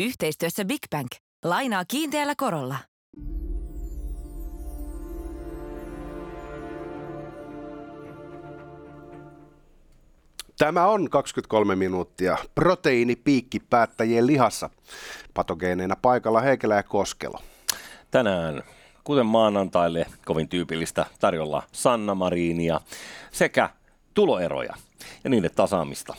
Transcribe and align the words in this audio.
Yhteistyössä 0.00 0.64
Big 0.64 0.80
Bank. 0.90 1.08
Lainaa 1.44 1.84
kiinteällä 1.84 2.34
korolla. 2.36 2.76
Tämä 10.58 10.86
on 10.86 11.10
23 11.10 11.76
minuuttia 11.76 12.38
proteiinipiikki 12.54 13.60
päättäjien 13.60 14.26
lihassa. 14.26 14.70
Patogeeneina 15.34 15.96
paikalla 16.02 16.40
Heikelä 16.40 16.74
ja 16.74 16.82
Koskelo. 16.82 17.38
Tänään, 18.10 18.62
kuten 19.04 19.26
maanantaille, 19.26 20.06
kovin 20.24 20.48
tyypillistä 20.48 21.06
tarjolla 21.20 21.62
Sanna 21.72 22.14
Mariinia 22.14 22.80
sekä 23.32 23.70
tuloeroja 24.14 24.74
ja 25.24 25.30
niiden 25.30 25.50
tasaamista. 25.56 26.14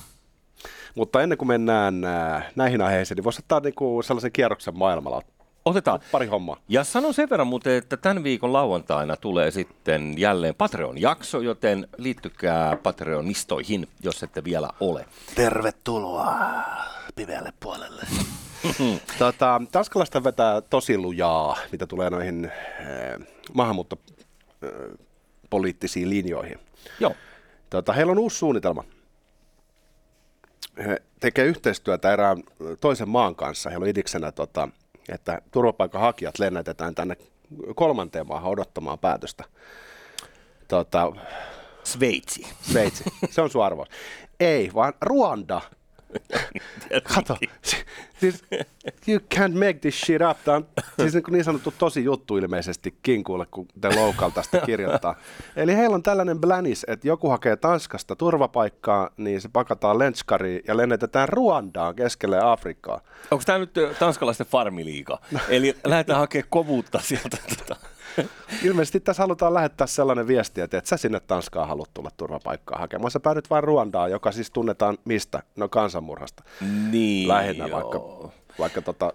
Mutta 0.95 1.21
ennen 1.21 1.37
kuin 1.37 1.47
mennään 1.47 2.05
äh, 2.05 2.45
näihin 2.55 2.81
aiheisiin, 2.81 3.15
niin 3.15 3.23
voisi 3.23 3.41
ottaa 3.41 3.59
niinku 3.59 4.01
sellaisen 4.03 4.31
kierroksen 4.31 4.77
maailmalla. 4.77 5.21
Otetaan. 5.65 5.99
Pari 6.11 6.27
hommaa. 6.27 6.57
Ja 6.69 6.83
sanon 6.83 7.13
sen 7.13 7.29
verran 7.29 7.47
muuten, 7.47 7.73
että 7.73 7.97
tämän 7.97 8.23
viikon 8.23 8.53
lauantaina 8.53 9.17
tulee 9.17 9.51
sitten 9.51 10.13
jälleen 10.17 10.55
Patreon-jakso, 10.55 11.41
joten 11.41 11.87
liittykää 11.97 12.77
Patreonistoihin, 12.77 13.87
jos 14.03 14.23
ette 14.23 14.43
vielä 14.43 14.69
ole. 14.79 15.05
Tervetuloa 15.35 16.35
pimeälle 17.15 17.53
puolelle. 17.59 18.01
tota, 19.19 19.61
tanskalaista 19.71 20.23
vetää 20.23 20.61
tosi 20.61 20.97
lujaa, 20.97 21.57
mitä 21.71 21.87
tulee 21.87 22.09
noihin 22.09 22.45
äh, 22.45 22.51
maahanmuuttopoliittisiin 23.53 26.09
linjoihin. 26.09 26.59
Joo. 26.99 27.15
Tota, 27.69 27.93
heillä 27.93 28.11
on 28.11 28.19
uusi 28.19 28.37
suunnitelma. 28.37 28.83
He 30.77 31.01
tekee 31.19 31.45
yhteistyötä 31.45 32.13
erään 32.13 32.43
toisen 32.81 33.09
maan 33.09 33.35
kanssa. 33.35 33.69
Heillä 33.69 33.83
on 33.83 33.89
idiksenä, 33.89 34.31
tota, 34.31 34.67
että 35.09 35.41
turvapaikanhakijat 35.51 36.39
lennätetään 36.39 36.95
tänne 36.95 37.17
kolmanteen 37.75 38.27
maahan 38.27 38.51
odottamaan 38.51 38.99
päätöstä. 38.99 39.43
Tota, 40.67 41.11
Sveitsi. 41.83 42.47
Sveitsi, 42.61 43.03
se 43.29 43.41
on 43.41 43.49
sun 43.49 43.65
arvo. 43.65 43.85
Ei, 44.39 44.71
vaan 44.73 44.93
Ruanda. 45.01 45.61
Kato, 47.15 47.37
si- 47.61 47.85
siis 48.19 48.43
you 49.07 49.19
can't 49.35 49.53
make 49.53 49.73
this 49.73 50.01
shit 50.01 50.21
up. 50.31 50.37
Tämä 50.45 50.57
on 50.57 50.65
siis 50.99 51.13
niin, 51.13 51.23
niin 51.29 51.43
sanottu 51.43 51.73
tosi 51.77 52.03
juttu 52.03 52.37
ilmeisesti 52.37 52.97
kinkuille, 53.03 53.45
kun 53.51 53.67
te 53.81 53.95
loukal 53.95 54.29
tästä 54.29 54.61
kirjoittaa. 54.65 55.15
Eli 55.55 55.75
heillä 55.75 55.95
on 55.95 56.03
tällainen 56.03 56.41
blänis, 56.41 56.85
että 56.87 57.07
joku 57.07 57.29
hakee 57.29 57.55
Tanskasta 57.55 58.15
turvapaikkaa, 58.15 59.09
niin 59.17 59.41
se 59.41 59.49
pakataan 59.53 59.99
lenskariin 59.99 60.61
ja 60.67 60.77
lennätetään 60.77 61.29
Ruandaan 61.29 61.95
keskelle 61.95 62.39
Afrikkaa. 62.43 63.01
Onko 63.31 63.43
tämä 63.45 63.57
nyt 63.57 63.73
tanskalaisten 63.99 64.47
farmiliiga? 64.47 65.19
Eli 65.49 65.75
lähdetään 65.83 66.19
hakemaan 66.19 66.49
kovuutta 66.49 66.99
sieltä. 66.99 67.37
Tota. 67.57 67.75
Ilmeisesti 68.63 68.99
tässä 68.99 69.23
halutaan 69.23 69.53
lähettää 69.53 69.87
sellainen 69.87 70.27
viesti, 70.27 70.61
että 70.61 70.77
et 70.77 70.85
sä 70.85 70.97
sinne 70.97 71.19
Tanskaan 71.19 71.67
haluat 71.67 71.89
tulla 71.93 72.09
turvapaikkaa 72.17 72.79
hakemaan. 72.79 73.11
Sä 73.11 73.19
päädyt 73.19 73.49
vain 73.49 73.63
Ruandaan, 73.63 74.11
joka 74.11 74.31
siis 74.31 74.51
tunnetaan 74.51 74.97
mistä? 75.05 75.43
No 75.55 75.69
kansanmurhasta. 75.69 76.43
Niin, 76.91 77.27
Lähinnä 77.27 77.67
joo. 77.67 77.79
vaikka, 77.79 78.29
vaikka 78.59 78.81
tota, 78.81 79.13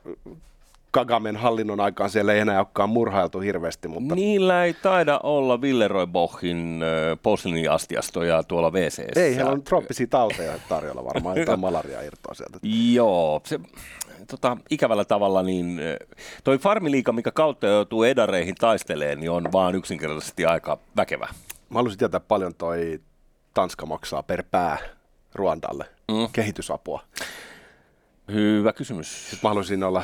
Kagamen 0.90 1.36
hallinnon 1.36 1.80
aikaan 1.80 2.10
siellä 2.10 2.32
ei 2.32 2.40
enää 2.40 2.58
olekaan 2.58 2.88
murhailtu 2.88 3.40
hirveästi, 3.40 3.88
mutta 3.88 4.14
Niillä 4.14 4.64
ei 4.64 4.74
taida 4.74 5.20
olla 5.22 5.60
Villeroy 5.60 6.06
Bochin 6.06 6.80
äh, 6.82 7.18
posliniastiastoja 7.22 8.42
tuolla 8.42 8.70
wc 8.70 8.98
ei, 9.16 9.36
heillä 9.36 9.50
on 9.50 9.62
trooppisia 9.62 10.06
tauteja 10.06 10.52
tarjolla 10.68 11.04
varmaan, 11.04 11.38
jotain 11.38 11.60
malaria 11.70 12.02
irtoa 12.02 12.34
sieltä. 12.34 12.58
Joo, 12.92 13.40
se, 13.44 13.60
tota, 14.26 14.56
ikävällä 14.70 15.04
tavalla 15.04 15.42
niin 15.42 15.80
toi 16.44 16.58
farmiliika, 16.58 17.12
mikä 17.12 17.30
kautta 17.30 17.66
joutuu 17.66 18.02
edareihin 18.02 18.54
taisteleen, 18.54 19.20
niin 19.20 19.30
on 19.30 19.52
vaan 19.52 19.74
yksinkertaisesti 19.74 20.44
aika 20.46 20.78
väkevä. 20.96 21.28
Mä 21.70 21.74
haluaisin 21.74 21.98
tietää 21.98 22.20
paljon 22.20 22.54
toi 22.54 23.00
Tanska 23.54 23.86
maksaa 23.86 24.22
per 24.22 24.42
pää 24.50 24.78
Ruandalle 25.34 25.84
Mm. 26.10 26.28
kehitysapua. 26.32 27.02
Hyvä 28.32 28.72
kysymys. 28.72 29.22
Sitten 29.22 29.38
mä 29.42 29.48
haluaisin 29.48 29.84
olla 29.84 30.02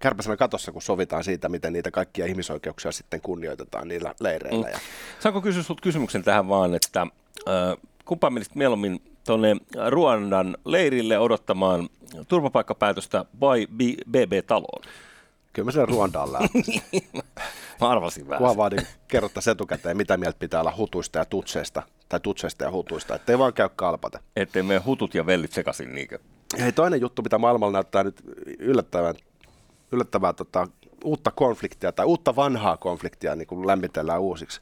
kärpäsenä 0.00 0.36
katossa, 0.36 0.72
kun 0.72 0.82
sovitaan 0.82 1.24
siitä, 1.24 1.48
miten 1.48 1.72
niitä 1.72 1.90
kaikkia 1.90 2.26
ihmisoikeuksia 2.26 2.92
sitten 2.92 3.20
kunnioitetaan 3.20 3.88
niillä 3.88 4.14
leireillä. 4.20 4.68
Ja 4.68 4.78
Saanko 5.20 5.40
kysyä 5.40 5.62
sinulta 5.62 5.82
kysymyksen 5.82 6.22
tähän 6.24 6.48
vaan, 6.48 6.74
että 6.74 7.00
äh, 7.00 7.06
kumpa 8.04 8.30
menisit 8.30 8.54
mieluummin 8.54 9.02
tuonne 9.26 9.56
Ruandan 9.88 10.56
leirille 10.64 11.18
odottamaan 11.18 11.88
turvapaikkapäätöstä 12.28 13.24
vai 13.40 13.66
BB-taloon? 14.10 14.82
kyllä 15.54 15.66
mä 15.66 15.72
sen 15.72 15.88
Ruandaan 15.88 16.32
lähden. 16.32 16.62
Mä 17.80 17.88
arvasin 17.88 18.28
vähän. 18.28 18.38
Kunhan 18.38 18.56
vaan 18.56 18.72
niin 18.72 18.86
kerrottaisiin 19.08 19.52
etukäteen, 19.52 19.96
mitä 19.96 20.16
mieltä 20.16 20.38
pitää 20.38 20.60
olla 20.60 20.74
hutuista 20.76 21.18
ja 21.18 21.24
tutseista, 21.24 21.82
tai 22.08 22.20
tutseista 22.20 22.64
ja 22.64 22.70
hutuista, 22.70 23.14
ettei 23.14 23.38
vaan 23.38 23.52
käy 23.52 23.68
kalpate. 23.76 24.18
Ettei 24.36 24.62
mene 24.62 24.80
hutut 24.86 25.14
ja 25.14 25.26
vellit 25.26 25.52
sekaisin 25.52 25.94
niinkö? 25.94 26.18
Hei, 26.58 26.72
toinen 26.72 27.00
juttu, 27.00 27.22
mitä 27.22 27.38
maailmalla 27.38 27.72
näyttää 27.72 28.04
nyt 28.04 28.22
yllättävän, 28.58 29.14
yllättävää 29.92 30.32
tota, 30.32 30.66
uutta 31.04 31.30
konfliktia 31.30 31.92
tai 31.92 32.06
uutta 32.06 32.36
vanhaa 32.36 32.76
konfliktia 32.76 33.36
niin 33.36 33.46
kuin 33.46 33.66
lämmitellään 33.66 34.20
uusiksi. 34.20 34.60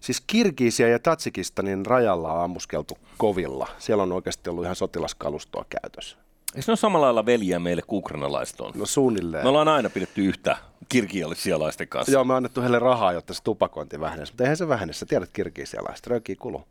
Siis 0.00 0.20
Kirgisiä 0.26 0.88
ja 0.88 0.98
Tatsikistanin 0.98 1.86
rajalla 1.86 2.32
on 2.32 2.44
ammuskeltu 2.44 2.98
kovilla. 3.18 3.68
Siellä 3.78 4.02
on 4.02 4.12
oikeasti 4.12 4.50
ollut 4.50 4.64
ihan 4.64 4.76
sotilaskalustoa 4.76 5.64
käytössä. 5.82 6.16
Eikö 6.54 6.64
ne 6.66 6.70
ole 6.70 6.76
samalla 6.76 7.06
lailla 7.06 7.26
veljiä 7.26 7.58
meille 7.58 7.82
kuin 7.82 7.98
ukrainalaiset 7.98 8.60
on? 8.60 8.72
No 8.74 8.86
suunnilleen. 8.86 9.44
Me 9.44 9.48
ollaan 9.48 9.68
aina 9.68 9.90
pidetty 9.90 10.24
yhtä 10.24 10.56
kirkialaisialaisten 10.88 11.88
kanssa. 11.88 12.12
Joo, 12.12 12.24
me 12.24 12.32
on 12.32 12.36
annettu 12.36 12.60
heille 12.60 12.78
rahaa, 12.78 13.12
jotta 13.12 13.34
se 13.34 13.42
tupakointi 13.42 14.00
vähenisi, 14.00 14.32
mutta 14.32 14.44
eihän 14.44 14.56
se 14.56 14.68
vähene. 14.68 14.92
Sä 14.92 15.06
tiedät 15.06 15.30
kirgisialaiset, 15.32 16.06
röökiä 16.06 16.36
kuluu. 16.38 16.64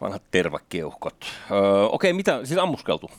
Vanhat 0.00 0.22
tervakeuhkot. 0.30 1.24
Öö, 1.50 1.82
Okei, 1.82 2.12
mitä? 2.12 2.40
Siis 2.44 2.58
ammuskeltu. 2.60 3.10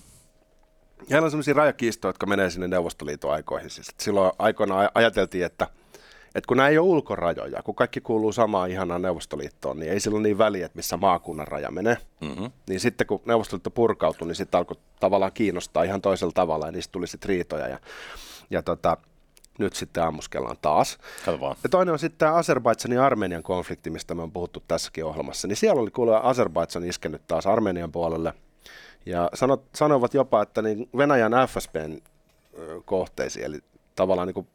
Heillä 1.11 1.25
on 1.25 1.31
sellaisia 1.31 1.53
rajakiistoja, 1.53 2.09
jotka 2.09 2.25
menee 2.25 2.49
sinne 2.49 2.67
Neuvostoliiton 2.67 3.31
aikoihin. 3.33 3.69
Siis, 3.69 3.87
silloin 3.99 4.31
aikoina 4.39 4.85
aj- 4.85 4.91
ajateltiin, 4.95 5.45
että, 5.45 5.67
että 6.37 6.47
kun 6.47 6.57
nämä 6.57 6.69
ei 6.69 6.77
ole 6.77 6.87
ulkorajoja, 6.87 7.63
kun 7.63 7.75
kaikki 7.75 8.01
kuuluu 8.01 8.31
samaan 8.31 8.71
ihanaan 8.71 9.01
Neuvostoliittoon, 9.01 9.79
niin 9.79 9.91
ei 9.91 9.99
silloin 9.99 10.23
niin 10.23 10.37
väliä, 10.37 10.65
että 10.65 10.75
missä 10.75 10.97
maakunnan 10.97 11.47
raja 11.47 11.71
menee. 11.71 11.97
Mm-hmm. 12.21 12.51
Niin 12.69 12.79
sitten 12.79 13.07
kun 13.07 13.21
Neuvostoliitto 13.25 13.71
purkautui, 13.71 14.27
niin 14.27 14.35
sitten 14.35 14.57
alkoi 14.57 14.77
tavallaan 14.99 15.31
kiinnostaa 15.33 15.83
ihan 15.83 16.01
toisella 16.01 16.31
tavalla 16.31 16.65
ja 16.65 16.71
niistä 16.71 16.91
tuli 16.91 17.07
sitten 17.07 17.29
riitoja. 17.29 17.67
Ja, 17.67 17.79
ja 18.49 18.61
tota, 18.61 18.97
nyt 19.59 19.73
sitten 19.73 20.03
ammuskellaan 20.03 20.57
taas. 20.61 20.97
Kato 21.25 21.39
vaan. 21.39 21.55
Ja 21.63 21.69
toinen 21.69 21.93
on 21.93 21.99
sitten 21.99 22.17
tämä 22.17 22.35
Azerbaidsanin 22.35 22.95
ja 22.95 23.05
Armenian 23.05 23.43
konflikti, 23.43 23.89
mistä 23.89 24.15
me 24.15 24.21
on 24.21 24.31
puhuttu 24.31 24.63
tässäkin 24.67 25.05
ohjelmassa. 25.05 25.47
Niin 25.47 25.57
siellä 25.57 25.81
oli 25.81 25.91
kuule 25.91 26.19
Azerbaidsan 26.23 26.83
iskenyt 26.83 27.27
taas 27.27 27.47
Armenian 27.47 27.91
puolelle. 27.91 28.33
Ja 29.05 29.29
sanot, 29.33 29.63
sanovat 29.75 30.13
jopa, 30.13 30.41
että 30.41 30.61
niin 30.61 30.89
Venäjän 30.97 31.31
FSBn 31.47 31.97
kohteisiin, 32.85 33.45
eli 33.45 33.59
tavallaan 33.95 34.27
niin 34.27 34.47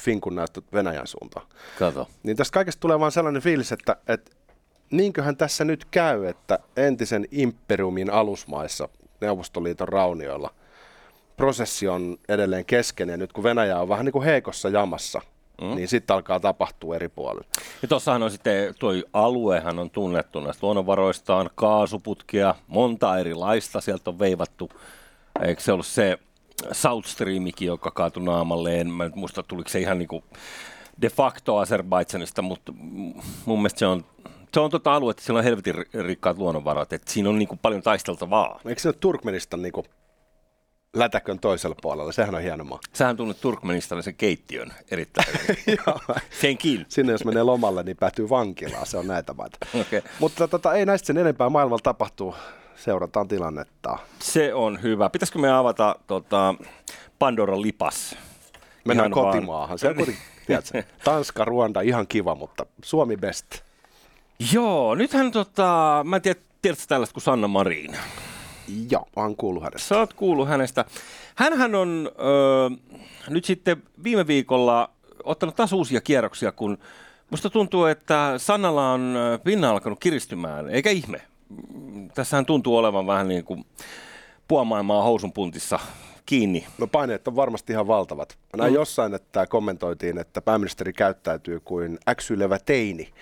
Finkun 0.00 0.34
näyttö 0.34 0.62
Venäjän 0.72 1.06
suuntaan. 1.06 1.46
Kato. 1.78 2.08
Niin 2.22 2.36
tästä 2.36 2.54
kaikesta 2.54 2.80
tulee 2.80 3.00
vaan 3.00 3.12
sellainen 3.12 3.42
fiilis, 3.42 3.72
että, 3.72 3.96
että 4.08 4.30
niinköhän 4.90 5.36
tässä 5.36 5.64
nyt 5.64 5.84
käy, 5.84 6.26
että 6.26 6.58
entisen 6.76 7.28
imperiumin 7.30 8.10
alusmaissa 8.10 8.88
Neuvostoliiton 9.20 9.88
raunioilla 9.88 10.50
prosessi 11.36 11.88
on 11.88 12.16
edelleen 12.28 12.64
kesken 12.64 13.08
ja 13.08 13.16
nyt 13.16 13.32
kun 13.32 13.44
Venäjä 13.44 13.78
on 13.78 13.88
vähän 13.88 14.04
niin 14.04 14.12
kuin 14.12 14.24
heikossa 14.24 14.68
jamassa, 14.68 15.20
mm. 15.60 15.74
niin 15.74 15.88
sitten 15.88 16.14
alkaa 16.14 16.40
tapahtua 16.40 16.96
eri 16.96 17.08
puolilla. 17.08 17.46
Ja 17.82 17.88
tuossahan 17.88 18.22
on 18.22 18.30
sitten, 18.30 18.74
tuo 18.78 18.92
aluehan 19.12 19.78
on 19.78 19.90
tunnettu 19.90 20.40
näistä 20.40 20.66
luonnonvaroistaan, 20.66 21.50
kaasuputkia, 21.54 22.54
monta 22.66 23.18
erilaista 23.18 23.80
sieltä 23.80 24.10
on 24.10 24.18
veivattu. 24.18 24.70
Eikö 25.42 25.62
se 25.62 25.72
ollut 25.72 25.86
se 25.86 26.18
South 26.72 27.08
Streamikin, 27.08 27.66
joka 27.66 27.90
kaatui 27.90 28.22
naamalleen? 28.22 28.90
Mä 28.90 29.04
en 29.04 29.08
nyt 29.10 29.16
muista, 29.16 29.42
tuliko 29.42 29.68
se 29.68 29.80
ihan 29.80 29.98
niin 29.98 30.08
kuin 30.08 30.24
de 31.02 31.10
facto 31.10 31.56
Azerbaidsanista, 31.56 32.42
mutta 32.42 32.72
mun 33.44 33.58
mielestä 33.58 33.78
se 33.78 33.86
on, 33.86 34.04
se 34.54 34.60
on 34.60 34.70
tota 34.70 34.94
alue, 34.94 35.10
että 35.10 35.22
siellä 35.22 35.38
on 35.38 35.44
helvetin 35.44 35.74
ri- 35.74 36.02
rikkaat 36.02 36.38
luonnonvarat, 36.38 36.92
että 36.92 37.12
siinä 37.12 37.28
on 37.28 37.38
niin 37.38 37.48
kuin 37.48 37.58
paljon 37.62 37.82
taisteltavaa. 37.82 38.60
Eikö 38.66 38.80
se 38.80 38.88
ole 38.88 38.96
Turkmenistan 39.00 39.62
niin 39.62 39.72
kuin 39.72 39.86
lätäkön 40.96 41.38
toisella 41.38 41.76
puolella? 41.82 42.12
Sehän 42.12 42.34
on 42.34 42.42
hieno 42.42 42.64
maa. 42.64 42.78
Sähän 42.92 43.16
tunnet 43.16 43.40
Turkmenistalaisen 43.40 44.14
keittiön 44.14 44.72
erittäin. 44.90 45.26
Senkin. 46.40 46.86
Sinne 46.88 47.12
jos 47.12 47.24
menee 47.24 47.42
lomalle, 47.42 47.82
niin 47.82 47.96
päätyy 47.96 48.28
vankilaan. 48.28 48.86
Se 48.86 48.98
on 48.98 49.06
näitä 49.06 49.34
maita. 49.34 49.58
Okay. 49.80 50.02
Mutta 50.20 50.48
tota, 50.48 50.74
ei 50.74 50.86
näistä 50.86 51.06
sen 51.06 51.18
enempää 51.18 51.48
maailmalla 51.48 51.82
tapahtuu. 51.82 52.34
Seurataan 52.84 53.28
tilannetta. 53.28 53.98
Se 54.18 54.54
on 54.54 54.82
hyvä. 54.82 55.10
Pitäisikö 55.10 55.38
me 55.38 55.52
avata 55.52 55.96
tota, 56.06 56.54
Pandoran 57.18 57.62
lipas? 57.62 58.16
Mennään 58.84 59.12
Ihan 59.12 59.22
vaan- 59.22 59.34
kotimaahan. 59.34 59.78
Se 59.78 59.88
on 59.88 59.94
kuitenkin, 59.94 60.22
tiedätkö, 60.46 60.82
Tanska, 61.04 61.44
Ruanda, 61.44 61.80
ihan 61.80 62.06
kiva, 62.06 62.34
mutta 62.34 62.66
Suomi 62.84 63.16
best. 63.16 63.46
Joo, 64.52 64.94
nythän 64.94 65.30
tota, 65.30 66.00
mä 66.04 66.16
en 66.16 66.22
tiedä, 66.22 66.40
tiedätkö 66.62 66.84
tällaista 66.88 67.12
kuin 67.14 67.22
Sanna 67.22 67.48
Marin? 67.48 67.96
Joo, 68.90 69.08
olen 69.16 69.36
kuullut 69.36 69.62
hänestä. 69.62 69.88
Sä 69.88 69.98
oot 69.98 70.12
kuullut 70.14 70.48
hänestä. 70.48 70.84
Hänhän 71.34 71.74
on 71.74 72.10
öö, 72.20 72.70
nyt 73.28 73.44
sitten 73.44 73.82
viime 74.04 74.26
viikolla 74.26 74.90
ottanut 75.24 75.56
taas 75.56 75.72
uusia 75.72 76.00
kierroksia, 76.00 76.52
kun 76.52 76.78
musta 77.30 77.50
tuntuu, 77.50 77.84
että 77.84 78.34
Sannalla 78.36 78.92
on 78.92 79.14
pinna 79.44 79.70
alkanut 79.70 80.00
kiristymään, 80.00 80.70
eikä 80.70 80.90
ihme. 80.90 81.20
Tässähän 82.14 82.46
tuntuu 82.46 82.76
olevan 82.76 83.06
vähän 83.06 83.28
niin 83.28 83.44
kuin 83.44 83.64
puomaailmaa 84.48 85.02
housun 85.02 85.32
puntissa 85.32 85.78
kiinni. 86.26 86.66
No 86.78 86.86
paineet 86.86 87.28
on 87.28 87.36
varmasti 87.36 87.72
ihan 87.72 87.86
valtavat. 87.86 88.38
Mä 88.52 88.62
näin 88.62 88.72
mm. 88.72 88.74
jossain, 88.74 89.14
että 89.14 89.46
kommentoitiin, 89.46 90.18
että 90.18 90.40
pääministeri 90.40 90.92
käyttäytyy 90.92 91.60
kuin 91.60 91.98
äksylevä 92.08 92.58
teini. 92.58 93.12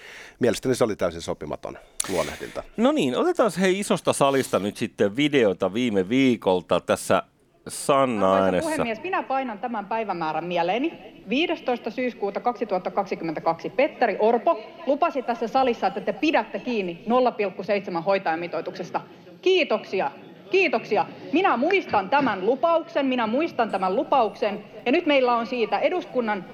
Mielestäni 0.41 0.75
se 0.75 0.85
oli 0.85 0.97
täysin 0.97 1.23
sopimaton 1.23 1.79
luonnehdinta. 2.09 2.63
No 2.77 2.93
niin, 2.93 3.17
otetaan 3.17 3.53
hei 3.61 3.79
isosta 3.79 4.13
salista 4.13 4.59
nyt 4.59 4.77
sitten 4.77 5.17
videota 5.17 5.75
viime 5.75 6.09
viikolta 6.09 6.81
tässä 6.81 7.23
Sanna 7.69 8.27
Arvoisa 8.33 8.45
äänessä. 8.45 8.71
puhemies, 8.71 9.03
minä 9.03 9.23
painan 9.23 9.59
tämän 9.59 9.87
päivämäärän 9.87 10.45
mieleeni. 10.45 10.93
15. 11.29 11.91
syyskuuta 11.91 12.41
2022 12.41 13.71
Petteri 13.71 14.17
Orpo 14.21 14.61
lupasi 14.87 15.23
tässä 15.23 15.49
salissa, 15.49 15.87
että 15.87 16.01
te 16.01 16.13
pidätte 16.13 16.59
kiinni 16.59 17.05
0,7 17.95 18.03
hoitajamitoituksesta. 18.03 19.01
Kiitoksia. 19.43 20.11
Kiitoksia. 20.51 21.07
Minä 21.33 21.57
muistan 21.57 22.11
tämän 22.11 22.47
lupauksen, 22.47 23.07
minä 23.07 23.27
muistan 23.27 23.71
tämän 23.71 23.97
lupauksen, 23.97 24.65
ja 24.87 24.93
nyt 24.93 25.07
meillä 25.07 25.37
on 25.37 25.47
siitä 25.47 25.79
eduskunnan 25.79 26.45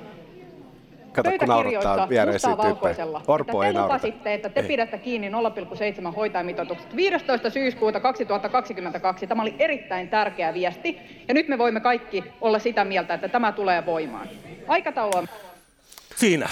Kato, 1.17 1.31
kun 1.39 1.49
naurattaa 1.49 2.09
viereisiä 2.09 2.57
tyyppejä. 2.63 3.07
Orpo 3.27 3.63
että 3.63 3.67
ei 3.67 3.73
te 3.73 3.79
naurata. 3.79 3.83
lupasitte, 3.83 4.35
että 4.35 4.49
te 4.49 4.61
Ei. 4.61 4.67
pidätte 4.67 4.99
kiinni 4.99 5.31
0,7 5.31 6.15
hoitajamitoituksesta 6.17 6.97
15. 6.97 7.51
syyskuuta 7.51 8.01
2022. 8.01 9.27
Tämä 9.27 9.43
oli 9.43 9.55
erittäin 9.59 10.09
tärkeä 10.09 10.55
viesti, 10.55 10.99
ja 11.29 11.35
nyt 11.35 11.49
me 11.49 11.59
voimme 11.59 11.81
kaikki 11.81 12.25
olla 12.41 12.59
sitä 12.59 12.85
mieltä, 12.85 13.15
että 13.15 13.29
tämä 13.29 13.53
tulee 13.53 13.87
voimaan. 13.87 14.29
Aikataulu 14.69 15.17
on 15.17 15.29
Siinä, 16.17 16.49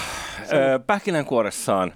pähkinänkuoressaan. 0.87 1.93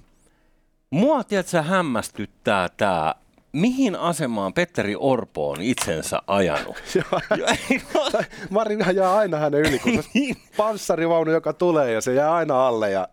Mua, 0.89 1.24
tiedätkö, 1.24 1.62
hämmästyttää 1.62 2.69
tämä, 2.77 3.15
mihin 3.51 3.96
asemaan 3.96 4.54
Petteri 4.54 4.96
Orpo 5.00 5.50
on 5.50 5.62
itsensä 5.62 6.19
ajanut. 6.28 6.75
Jo, 6.96 7.48
ei 7.69 7.81
oo- 7.96 8.10
Tai 8.12 8.24
Mari 8.50 8.78
jää 8.96 9.16
aina 9.16 9.38
hänen 9.38 9.62
yli, 9.62 9.80
kun 9.80 10.04
se 10.04 10.10
Niin. 10.13 10.36
panssarivaunu, 10.57 11.31
joka 11.31 11.54
tulee 11.54 11.92
ja 11.94 12.01
se 12.01 12.13
jää 12.13 12.34
aina 12.34 12.68
alle. 12.68 12.92
Ja... 12.92 13.07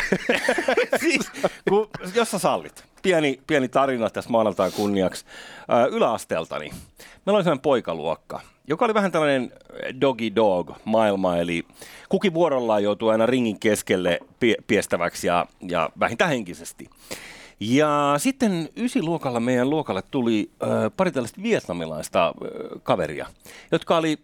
siis, 1.00 1.30
kun, 1.68 1.88
jos 2.14 2.30
sä 2.30 2.38
sallit, 2.38 2.84
pieni, 3.02 3.40
pieni 3.46 3.68
tarina 3.68 4.10
tässä 4.10 4.30
maanantain 4.30 4.72
kunniaksi 4.72 5.24
ää, 5.68 5.86
yläasteeltani. 5.86 6.70
Meillä 7.26 7.36
oli 7.36 7.42
sellainen 7.44 7.62
poikaluokka, 7.62 8.40
joka 8.68 8.84
oli 8.84 8.94
vähän 8.94 9.12
tällainen 9.12 9.52
doggy 10.00 10.34
dog 10.36 10.70
maailma, 10.84 11.36
eli 11.36 11.64
kukin 12.08 12.34
vuorollaan 12.34 12.82
joutuu 12.82 13.08
aina 13.08 13.26
ringin 13.26 13.60
keskelle 13.60 14.18
pie- 14.40 14.62
piestäväksi 14.66 15.26
ja, 15.26 15.46
ja 15.68 15.90
vähintään 16.00 16.30
henkisesti. 16.30 16.90
Ja 17.60 18.14
sitten 18.18 18.68
ysiluokalla 18.76 19.40
meidän 19.40 19.70
luokalle 19.70 20.02
tuli 20.10 20.50
äh, 20.62 20.68
pari 20.96 21.10
tällaista 21.10 21.42
vietnamilaista 21.42 22.26
äh, 22.28 22.34
kaveria, 22.82 23.26
jotka 23.72 23.96
oli 23.96 24.18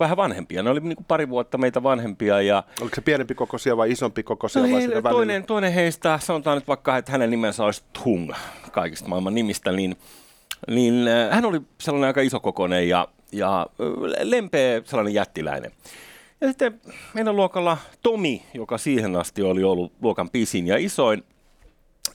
vähän 0.00 0.16
vanhempia. 0.16 0.62
Ne 0.62 0.70
oli 0.70 0.80
niin 0.80 0.96
kuin 0.96 1.06
pari 1.08 1.28
vuotta 1.28 1.58
meitä 1.58 1.82
vanhempia 1.82 2.42
ja 2.42 2.62
Oliko 2.80 2.94
se 2.94 3.00
pienempi 3.00 3.34
kokoisia 3.34 3.76
vai 3.76 3.92
isompi 3.92 4.22
kokoisia? 4.22 4.62
No 4.62 4.68
vai 4.68 4.80
välillä? 4.80 5.10
toinen, 5.10 5.44
toinen 5.44 5.72
heistä, 5.72 6.18
sanotaan 6.22 6.56
nyt 6.58 6.68
vaikka, 6.68 6.96
että 6.96 7.12
hänen 7.12 7.30
nimensä 7.30 7.64
olisi 7.64 7.82
Tung 8.02 8.32
kaikista 8.72 9.08
maailman 9.08 9.34
nimistä, 9.34 9.72
niin, 9.72 9.96
niin 10.70 11.08
äh, 11.08 11.34
hän 11.34 11.44
oli 11.44 11.60
sellainen 11.80 12.06
aika 12.06 12.20
isokokoinen 12.20 12.88
ja, 12.88 13.08
ja 13.32 13.66
lempeä 14.22 14.82
sellainen 14.84 15.14
jättiläinen. 15.14 15.72
Ja 16.40 16.48
sitten 16.48 16.80
meidän 17.14 17.36
luokalla 17.36 17.78
Tomi, 18.02 18.42
joka 18.54 18.78
siihen 18.78 19.16
asti 19.16 19.42
oli 19.42 19.64
ollut 19.64 19.92
luokan 20.02 20.30
pisin 20.30 20.66
ja 20.66 20.76
isoin, 20.76 21.24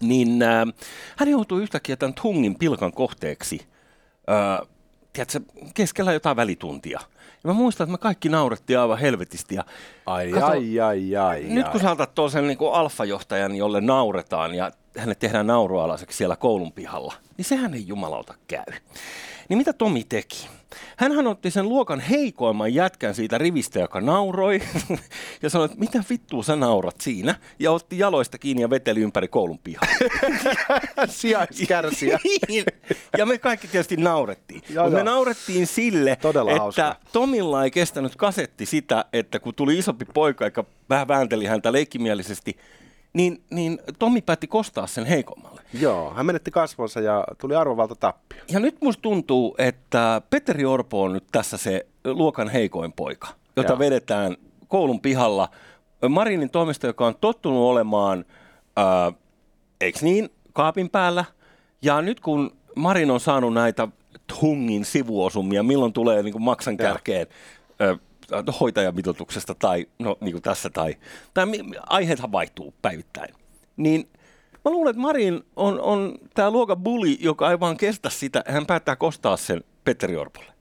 niin 0.02 0.44
äh, 0.44 0.66
hän 1.18 1.30
joutui 1.30 1.62
yhtäkkiä 1.62 1.96
tämän 1.98 2.14
Tungin 2.22 2.56
pilkan 2.56 2.92
kohteeksi 2.94 3.68
äh, 4.30 4.68
tiedätkö, 5.14 5.40
keskellä 5.74 6.14
jotain 6.14 6.36
välituntia. 6.36 7.00
Ja 7.44 7.48
mä 7.48 7.54
muistan, 7.54 7.86
että 7.86 7.92
me 7.92 7.98
kaikki 7.98 8.30
naurettiin 8.30 8.80
aivan 8.80 8.98
helvetisti. 8.98 9.56
Ja 9.56 9.66
Ai, 10.06 10.32
Kato, 10.32 10.46
ai, 10.46 10.80
ai, 10.80 11.16
ai, 11.16 11.44
nyt 11.44 11.66
ai. 11.66 11.72
kun 11.72 11.82
sä 11.82 11.92
otat 11.92 12.16
tuollaisen 12.16 12.48
niin 12.48 12.58
alfajohtajan, 12.72 13.56
jolle 13.56 13.82
nauretaan 13.82 14.56
ja 14.56 14.72
hänet 14.98 15.20
tehdään 15.20 15.48
naurualaiseksi 15.48 16.18
siellä 16.18 16.36
koulun 16.36 16.72
pihalla, 16.72 17.14
niin 17.38 17.46
sehän 17.46 17.74
ei 17.74 17.88
jumalauta 17.88 18.34
käy. 18.48 18.74
Niin 19.50 19.58
mitä 19.58 19.74
Tomi 19.74 20.04
teki? 20.04 20.48
Hänhän 20.98 21.28
otti 21.28 21.52
sen 21.52 21.70
luokan 21.70 22.00
heikoimman 22.00 22.74
jätkän 22.74 23.16
siitä 23.16 23.38
rivistä, 23.38 23.80
joka 23.80 24.02
nauroi, 24.02 24.62
ja 25.42 25.50
sanoi, 25.50 25.66
että 25.66 25.78
mitä 25.80 26.04
vittua 26.10 26.44
sä 26.44 26.56
naurat 26.56 27.02
siinä, 27.02 27.36
ja 27.60 27.72
otti 27.72 28.00
jaloista 28.00 28.38
kiinni 28.38 28.62
ja 28.62 28.70
veteli 28.70 29.02
ympäri 29.02 29.28
koulun 29.28 29.60
pihaa. 29.60 29.84
Sijaiskärsiä. 31.08 32.20
Niin. 32.48 32.66
ja 33.18 33.26
me 33.26 33.38
kaikki 33.38 33.68
tietysti 33.68 33.98
naurettiin. 33.98 34.62
Joo, 34.70 34.84
Mutta 34.84 35.04
me 35.04 35.10
joo. 35.10 35.16
naurettiin 35.16 35.68
sille, 35.68 36.16
Todella 36.16 36.52
että 36.52 36.62
hauskaa. 36.62 36.96
Tomilla 37.12 37.64
ei 37.64 37.72
kestänyt 37.72 38.16
kasetti 38.16 38.66
sitä, 38.66 39.06
että 39.14 39.40
kun 39.40 39.56
tuli 39.56 39.78
isompi 39.78 40.06
poika, 40.14 40.46
joka 40.46 40.66
vähän 40.90 41.08
väänteli 41.08 41.46
häntä 41.46 41.72
leikkimielisesti, 41.72 42.58
niin, 43.14 43.44
niin 43.50 43.80
Tomi 44.00 44.22
päätti 44.22 44.48
kostaa 44.48 44.88
sen 44.88 45.06
heikommalle. 45.06 45.62
Joo, 45.74 46.14
hän 46.14 46.26
menetti 46.26 46.52
kasvonsa 46.52 47.00
ja 47.00 47.24
tuli 47.38 47.56
arvovalta 47.56 47.96
tappio. 47.96 48.44
Ja 48.52 48.60
nyt 48.60 48.78
musta 48.82 49.02
tuntuu, 49.02 49.56
että 49.58 50.22
Petteri 50.30 50.66
Orpo 50.66 51.04
on 51.04 51.14
nyt 51.14 51.26
tässä 51.32 51.58
se 51.58 51.86
luokan 52.06 52.50
heikoin 52.50 52.94
poika, 52.94 53.28
jota 53.56 53.72
Joo. 53.72 53.80
vedetään 53.80 54.38
koulun 54.68 55.02
pihalla. 55.02 55.50
Marinin 56.10 56.50
toimesta, 56.50 56.88
joka 56.88 57.08
on 57.08 57.16
tottunut 57.22 57.60
olemaan, 57.60 58.26
ää, 58.78 59.12
eikö 59.82 60.00
niin, 60.02 60.30
kaapin 60.54 60.90
päällä. 60.90 61.26
Ja 61.82 62.02
nyt 62.02 62.20
kun 62.20 62.58
Marin 62.76 63.12
on 63.12 63.20
saanut 63.20 63.54
näitä 63.54 63.88
Tungin 64.40 64.86
sivuosumia, 64.86 65.64
milloin 65.64 65.94
tulee 65.94 66.24
niin 66.24 66.32
kuin 66.32 66.44
maksan 66.44 66.78
kärkeen 66.78 67.28
ää, 67.80 67.98
hoitajamitoituksesta 68.60 69.56
tai 69.56 69.86
no 70.00 70.18
niin 70.22 70.32
kuin 70.32 70.42
tässä 70.42 70.70
tai, 70.70 70.96
tai 71.34 71.48
aiheethan 71.88 72.32
vaihtuu 72.32 72.74
päivittäin. 72.82 73.36
Niin 73.78 74.10
Mä 74.66 74.72
luulen, 74.72 74.90
että 74.90 75.02
Marin 75.02 75.44
on, 75.56 75.82
on 75.82 76.16
tämä 76.34 76.52
luokan 76.52 76.78
bully, 76.78 77.16
joka 77.20 77.52
ei 77.52 77.60
vaan 77.60 77.78
kestä 77.78 78.10
sitä. 78.10 78.44
Hän 78.48 78.66
päättää 78.66 78.96
kostaa 78.96 79.38
sen 79.38 79.64
Petteri 79.84 80.18
Orpolle. 80.18 80.54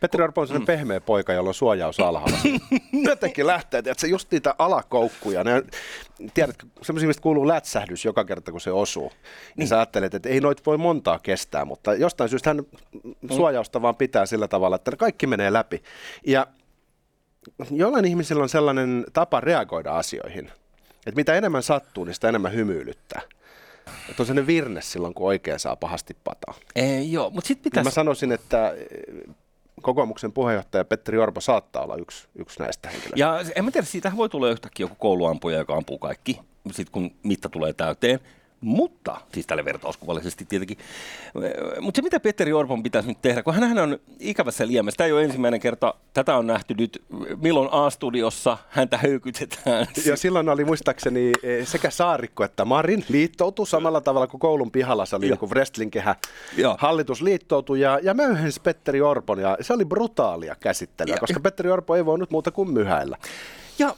Petteri 0.00 0.24
Orpo 0.24 0.40
on 0.40 0.46
sellainen 0.46 0.62
mm. 0.62 0.78
pehmeä 0.78 1.00
poika, 1.00 1.32
jolla 1.32 1.50
on 1.50 1.54
suojaus 1.54 2.00
alhaalla. 2.00 2.38
Jotenkin 3.10 3.46
lähtee, 3.46 3.82
että 3.86 4.06
just 4.06 4.30
niitä 4.30 4.54
alakoukkuja. 4.58 5.44
Ne, 5.44 5.62
tiedätkö, 6.34 6.66
semmoisia, 6.82 7.06
mistä 7.06 7.22
kuuluu 7.22 7.48
lätsähdys 7.48 8.04
joka 8.04 8.24
kerta, 8.24 8.52
kun 8.52 8.60
se 8.60 8.72
osuu. 8.72 9.08
Niin, 9.08 9.22
niin 9.56 9.68
sä 9.68 9.76
ajattelet, 9.76 10.14
että 10.14 10.28
ei 10.28 10.40
noita 10.40 10.62
voi 10.66 10.78
montaa 10.78 11.18
kestää, 11.18 11.64
mutta 11.64 11.94
jostain 11.94 12.30
syystä 12.30 12.50
hän 12.50 12.62
suojausta 13.32 13.82
vaan 13.82 13.96
pitää 13.96 14.26
sillä 14.26 14.48
tavalla, 14.48 14.76
että 14.76 14.90
ne 14.90 14.96
kaikki 14.96 15.26
menee 15.26 15.52
läpi. 15.52 15.82
Ja 16.26 16.46
jollain 17.70 18.04
ihmisillä 18.04 18.42
on 18.42 18.48
sellainen 18.48 19.04
tapa 19.12 19.40
reagoida 19.40 19.92
asioihin, 19.96 20.46
että 21.06 21.16
mitä 21.16 21.34
enemmän 21.34 21.62
sattuu, 21.62 22.04
niin 22.04 22.14
sitä 22.14 22.28
enemmän 22.28 22.54
hymyilyttää. 22.54 23.22
Että 24.10 24.22
on 24.22 24.26
sellainen 24.26 24.46
virne 24.46 24.82
silloin, 24.82 25.14
kun 25.14 25.26
oikein 25.26 25.58
saa 25.58 25.76
pahasti 25.76 26.16
pataa. 26.24 26.54
Ei, 26.76 27.12
joo, 27.12 27.30
mutta 27.30 27.48
sitten 27.48 27.70
Mä 27.70 27.80
pitäisi... 27.80 27.94
sanoisin, 27.94 28.32
että 28.32 28.70
eh, 28.70 29.34
kokoomuksen 29.82 30.32
puheenjohtaja 30.32 30.84
Petteri 30.84 31.18
Orpo 31.18 31.40
saattaa 31.40 31.82
olla 31.82 31.96
yksi, 31.96 32.28
yksi 32.34 32.60
näistä 32.60 32.88
henkilöistä. 32.88 33.20
Ja 33.20 33.44
en 33.54 33.64
mä 33.64 33.70
tiedä, 33.70 33.86
siitä 33.86 34.12
voi 34.16 34.28
tulla 34.28 34.50
yhtäkkiä 34.50 34.84
joku 34.84 34.94
kouluampuja, 34.98 35.58
joka 35.58 35.76
ampuu 35.76 35.98
kaikki, 35.98 36.40
sit 36.72 36.90
kun 36.90 37.10
mitta 37.22 37.48
tulee 37.48 37.72
täyteen. 37.72 38.20
Mutta, 38.62 39.20
siis 39.34 39.46
tälle 39.46 39.64
vertauskuvallisesti 39.64 40.44
tietenkin. 40.44 40.78
Mutta 41.80 41.98
se 41.98 42.02
mitä 42.02 42.20
Petteri 42.20 42.52
Orpon 42.52 42.82
pitäisi 42.82 43.08
nyt 43.08 43.22
tehdä, 43.22 43.42
kun 43.42 43.54
hän 43.54 43.78
on 43.78 43.98
ikävässä 44.20 44.66
liemessä, 44.66 44.96
tämä 44.96 45.06
ei 45.06 45.12
ole 45.12 45.24
ensimmäinen 45.24 45.60
kerta, 45.60 45.94
tätä 46.14 46.36
on 46.36 46.46
nähty 46.46 46.74
nyt, 46.78 47.02
milloin 47.42 47.68
A-studiossa 47.72 48.58
häntä 48.68 48.98
höykytetään. 48.98 49.86
Ja 50.06 50.16
silloin 50.16 50.48
oli 50.48 50.64
muistaakseni 50.64 51.32
eh, 51.42 51.66
sekä 51.66 51.90
Saarikko 51.90 52.44
että 52.44 52.64
Marin 52.64 53.04
liittoutu 53.08 53.66
samalla 53.66 54.00
tavalla 54.00 54.26
kuin 54.26 54.40
koulun 54.40 54.70
pihalla. 54.70 55.06
Se 55.06 55.16
oli 55.16 55.28
Joo. 55.28 55.38
niin 55.40 55.50
wrestling-kehä. 55.50 56.16
Hallitus 56.78 57.22
liittoutui 57.22 57.80
ja, 57.80 57.98
ja 58.02 58.14
möyhensi 58.14 58.60
Petteri 58.60 59.00
Orpon 59.00 59.38
ja 59.38 59.56
se 59.60 59.72
oli 59.72 59.84
brutaalia 59.84 60.56
käsittelyä, 60.60 61.14
Ja- 61.14 61.20
koska 61.20 61.40
Petteri 61.40 61.70
Orpo 61.70 61.96
ei 61.96 62.06
voinut 62.06 62.30
muuta 62.30 62.50
kuin 62.50 62.70
myhäillä. 62.70 63.16
Ja 63.78 63.94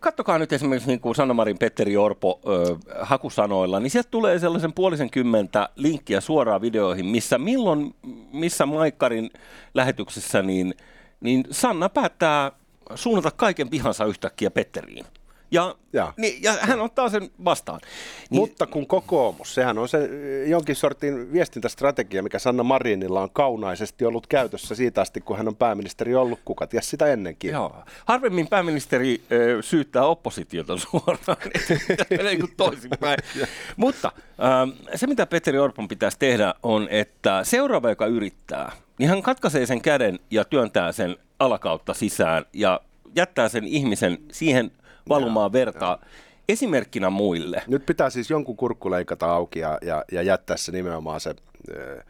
kattokaa 0.00 0.38
nyt 0.38 0.52
esimerkiksi 0.52 0.88
niin 0.88 1.00
kuin 1.00 1.14
Sanna-Marin 1.14 1.58
Petteri 1.58 1.96
Orpo 1.96 2.40
ö, 2.46 2.76
hakusanoilla, 3.00 3.80
niin 3.80 3.90
sieltä 3.90 4.08
tulee 4.10 4.38
sellaisen 4.38 4.72
puolisen 4.72 5.10
kymmentä 5.10 5.68
linkkiä 5.76 6.20
suoraan 6.20 6.60
videoihin, 6.60 7.06
missä 7.06 7.38
milloin, 7.38 7.94
missä 8.32 8.66
Maikkarin 8.66 9.30
lähetyksessä, 9.74 10.42
niin, 10.42 10.74
niin 11.20 11.44
Sanna 11.50 11.88
päättää 11.88 12.52
suunnata 12.94 13.30
kaiken 13.30 13.68
pihansa 13.68 14.04
yhtäkkiä 14.04 14.50
Petteriin. 14.50 15.06
Ja, 15.52 15.74
Ja. 15.92 16.12
niin, 16.16 16.42
ja 16.42 16.52
hän 16.60 16.80
ottaa 16.80 17.08
sen 17.08 17.30
vastaan. 17.44 17.80
Niin, 18.30 18.40
Mutta 18.40 18.66
kun 18.66 18.86
kokoomus, 18.86 19.54
sehän 19.54 19.78
on 19.78 19.88
se 19.88 19.98
eh, 20.04 20.48
jonkin 20.48 20.76
sortin 20.76 21.32
viestintästrategia, 21.32 22.22
mikä 22.22 22.38
Sanna 22.38 22.62
Marinilla 22.62 23.22
on 23.22 23.30
kaunaisesti 23.32 24.04
ollut 24.04 24.26
käytössä 24.26 24.74
siitä 24.74 25.00
asti, 25.00 25.20
kun 25.20 25.36
hän 25.36 25.48
on 25.48 25.56
pääministeri 25.56 26.14
ollut, 26.14 26.40
kuka 26.44 26.66
ties 26.66 26.90
sitä 26.90 27.06
ennenkin. 27.06 27.50
Joo. 27.50 27.76
Harvemmin 28.04 28.48
pääministeri 28.48 29.22
ö, 29.32 29.62
syyttää 29.62 30.04
oppositiota 30.04 30.76
suoraan, 30.90 31.36
menee 32.10 32.36
kuin 32.36 32.52
toisinpäin. 32.56 33.18
Mutta 33.76 34.12
ähm, 34.44 34.70
se, 34.94 35.06
mitä 35.06 35.26
Petteri 35.26 35.58
Orpon 35.58 35.88
pitäisi 35.88 36.18
tehdä, 36.18 36.54
on, 36.62 36.88
että 36.90 37.44
seuraava, 37.44 37.88
joka 37.88 38.06
yrittää, 38.06 38.72
niin 38.98 39.08
hän 39.08 39.22
katkaisee 39.22 39.66
sen 39.66 39.80
käden 39.80 40.18
ja 40.30 40.44
työntää 40.44 40.92
sen 40.92 41.16
alakautta 41.38 41.94
sisään 41.94 42.44
ja 42.52 42.80
jättää 43.16 43.48
sen 43.48 43.64
ihmisen 43.64 44.18
siihen 44.32 44.70
valumaan 45.08 45.52
vertaa 45.52 45.98
esimerkkinä 46.48 47.10
muille. 47.10 47.62
Nyt 47.66 47.86
pitää 47.86 48.10
siis 48.10 48.30
jonkun 48.30 48.56
kurkku 48.56 48.90
leikata 48.90 49.32
auki 49.32 49.58
ja, 49.58 49.78
ja, 49.82 50.04
ja 50.12 50.22
jättää 50.22 50.56
se 50.56 50.72
nimenomaan 50.72 51.20
se, 51.20 51.34
eh, 51.76 52.04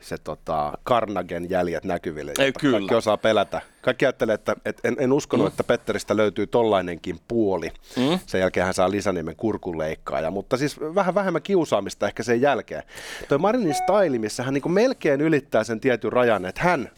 se 0.00 0.18
tota, 0.18 0.72
Carnagen 0.86 1.50
jäljet 1.50 1.84
näkyville. 1.84 2.32
Ei, 2.38 2.52
kyllä. 2.52 2.78
Kaikki 2.78 2.94
osaa 2.94 3.16
pelätä. 3.16 3.60
Kaikki 3.80 4.04
ajattelee, 4.04 4.34
että, 4.34 4.56
että 4.64 4.88
en, 4.88 4.96
en 4.98 5.12
uskonut, 5.12 5.44
mm. 5.44 5.48
että 5.48 5.64
Petteristä 5.64 6.16
löytyy 6.16 6.46
tollainenkin 6.46 7.18
puoli. 7.28 7.72
Mm. 7.96 8.18
Sen 8.26 8.40
jälkeen 8.40 8.64
hän 8.66 8.74
saa 8.74 8.90
lisänimen 8.90 9.36
kurkunleikkaaja, 9.36 10.30
mutta 10.30 10.56
siis 10.56 10.80
vähän 10.80 11.14
vähemmän 11.14 11.42
kiusaamista 11.42 12.06
ehkä 12.06 12.22
sen 12.22 12.40
jälkeen. 12.40 12.82
Toi 13.28 13.38
Marinin 13.38 13.74
style, 13.74 14.18
missä 14.18 14.42
hän 14.42 14.54
niin 14.54 14.72
melkein 14.72 15.20
ylittää 15.20 15.64
sen 15.64 15.80
tietyn 15.80 16.12
rajan, 16.12 16.46
että 16.46 16.62
hän 16.62 16.90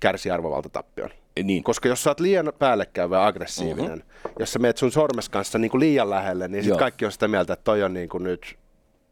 kärsi 0.00 0.30
arvovaltatappion. 0.30 1.10
Niin. 1.42 1.62
Koska 1.62 1.88
jos 1.88 2.02
sä 2.02 2.10
oot 2.10 2.20
liian 2.20 2.52
päällekkäyvä 2.58 3.16
ja 3.16 3.26
aggressiivinen, 3.26 3.98
mm-hmm. 3.98 4.32
jos 4.38 4.52
sä 4.52 4.58
meet 4.58 4.76
sun 4.76 4.92
sormes 4.92 5.28
kanssa 5.28 5.58
niin 5.58 5.70
kuin 5.70 5.80
liian 5.80 6.10
lähelle, 6.10 6.48
niin 6.48 6.64
sit 6.64 6.76
kaikki 6.76 7.04
on 7.04 7.12
sitä 7.12 7.28
mieltä, 7.28 7.52
että 7.52 7.64
toi 7.64 7.82
on 7.82 7.94
niin 7.94 8.08
kuin 8.08 8.24
nyt 8.24 8.56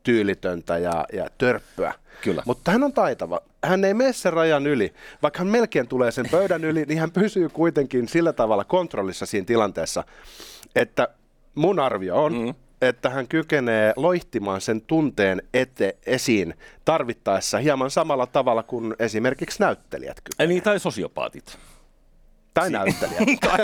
tyylitöntä 0.03 0.79
ja, 0.79 1.05
ja 1.13 1.27
törppöä. 1.39 1.95
Kyllä. 2.23 2.43
Mutta 2.47 2.71
hän 2.71 2.83
on 2.83 2.93
taitava. 2.93 3.41
Hän 3.65 3.85
ei 3.85 3.95
mene 3.95 4.13
sen 4.13 4.33
rajan 4.33 4.67
yli. 4.67 4.93
Vaikka 5.23 5.39
hän 5.39 5.49
melkein 5.49 5.89
tulee 5.89 6.11
sen 6.11 6.27
pöydän 6.31 6.65
yli, 6.65 6.85
niin 6.85 6.99
hän 6.99 7.11
pysyy 7.11 7.49
kuitenkin 7.49 8.09
sillä 8.09 8.33
tavalla 8.33 8.65
kontrollissa 8.65 9.27
siinä 9.27 9.45
tilanteessa, 9.45 10.05
että 10.77 11.09
mun 11.55 11.81
arvio 11.81 12.25
on, 12.25 12.33
mm. 12.33 12.55
että 12.83 13.11
hän 13.11 13.29
kykenee 13.29 13.93
loihtimaan 13.97 14.61
sen 14.61 14.81
tunteen 14.81 15.43
ete, 15.55 15.97
esiin 16.07 16.55
tarvittaessa 16.85 17.59
hieman 17.59 17.91
samalla 17.91 18.27
tavalla 18.27 18.63
kuin 18.63 18.95
esimerkiksi 18.99 19.61
näyttelijät 19.61 20.21
kykenevät. 20.21 20.49
Niin, 20.49 20.63
tai 20.63 20.81
sosiopaatit. 20.81 21.59
Tai 22.55 22.71
näyttelijät. 22.71 23.19
Tai 23.49 23.59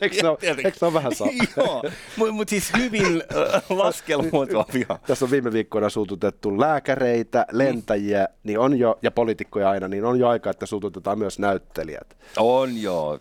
Eikö 0.00 0.22
ne 0.22 0.28
ole- 0.28 0.38
eikö 0.42 0.62
ne 0.80 0.86
ole 0.86 0.92
vähän 0.92 1.14
sama? 1.14 1.30
Joo, 1.56 1.82
mutta 2.16 2.32
mut 2.32 2.48
siis 2.48 2.72
hyvin 2.78 3.22
äh, 3.54 3.62
laskelmoitavia. 3.70 4.98
Tässä 5.06 5.24
on 5.24 5.30
viime 5.30 5.52
viikkoina 5.52 5.88
suututettu 5.88 6.60
lääkäreitä, 6.60 7.46
lentäjiä, 7.52 8.28
niin 8.44 8.58
on 8.58 8.78
jo, 8.78 8.98
ja 9.02 9.10
poliitikkoja 9.10 9.70
aina, 9.70 9.88
niin 9.88 10.04
on 10.04 10.18
jo 10.18 10.28
aika, 10.28 10.50
että 10.50 10.66
suututetaan 10.66 11.18
myös 11.18 11.38
näyttelijät. 11.38 12.16
On 12.38 12.82
joo. 12.82 13.18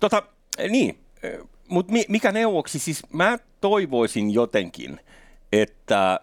Tota, 0.00 0.22
niin, 0.68 0.98
mutta 1.68 1.92
mikä 2.08 2.32
neuvoksi, 2.32 2.78
siis 2.78 3.02
mä 3.12 3.38
toivoisin 3.60 4.30
jotenkin, 4.34 5.00
että 5.52 6.20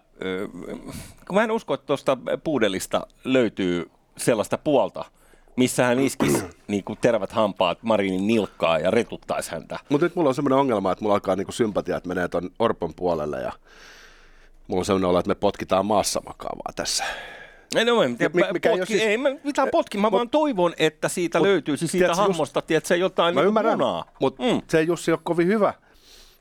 kun 1.26 1.34
mä 1.36 1.44
en 1.44 1.50
usko, 1.50 1.74
että 1.74 1.86
tuosta 1.86 2.18
puudelista 2.44 3.06
löytyy 3.24 3.90
sellaista 4.16 4.58
puolta, 4.58 5.04
missä 5.56 5.84
hän 5.84 6.00
iskisi 6.00 6.44
niin 6.68 6.84
kuin 6.84 6.98
terävät 7.00 7.32
hampaat 7.32 7.78
Marinin 7.82 8.26
nilkkaa 8.26 8.78
ja 8.78 8.90
retuttaisi 8.90 9.50
häntä. 9.50 9.78
Mutta 9.88 10.06
nyt 10.06 10.16
mulla 10.16 10.28
on 10.28 10.34
semmoinen 10.34 10.58
ongelma, 10.58 10.92
että 10.92 11.02
mulla 11.04 11.14
alkaa 11.14 11.36
niinku 11.36 11.52
sympatiat 11.52 12.06
menee 12.06 12.28
ton 12.28 12.50
Orpon 12.58 12.94
puolelle 12.94 13.40
ja 13.40 13.52
mulla 14.68 14.80
on 14.80 14.84
semmoinen 14.84 15.10
olo, 15.10 15.18
että 15.18 15.28
me 15.28 15.34
potkitaan 15.34 15.86
maassa 15.86 16.20
makaavaa 16.26 16.72
tässä. 16.76 17.04
Ei, 17.76 17.84
no, 17.84 18.02
en, 18.02 18.16
tiedä, 18.18 18.34
Mi- 18.34 18.42
mikä 18.52 18.68
potki, 18.68 18.80
ole 18.80 18.86
siis- 18.86 19.02
ei 19.02 19.18
mä 19.18 19.28
mitään 19.44 19.68
potki, 19.72 19.98
mä 19.98 20.10
vaan 20.12 20.28
toivon, 20.30 20.74
että 20.78 21.08
siitä 21.08 21.38
mut 21.38 21.46
löytyisi 21.48 21.86
siitä 21.88 21.92
tiedätkö, 21.98 22.20
just- 22.22 22.28
hahmosta, 22.28 22.62
tiedätkö, 22.62 22.96
jotain 22.96 23.34
Mä 23.34 23.40
niin 23.40 23.48
ymmärrän, 23.48 23.78
munaa. 23.78 24.04
mutta 24.20 24.42
mm. 24.42 24.62
se 24.68 24.78
ei 24.78 24.86
Jussi 24.86 25.12
ole 25.12 25.20
kovin 25.22 25.46
hyvä 25.46 25.74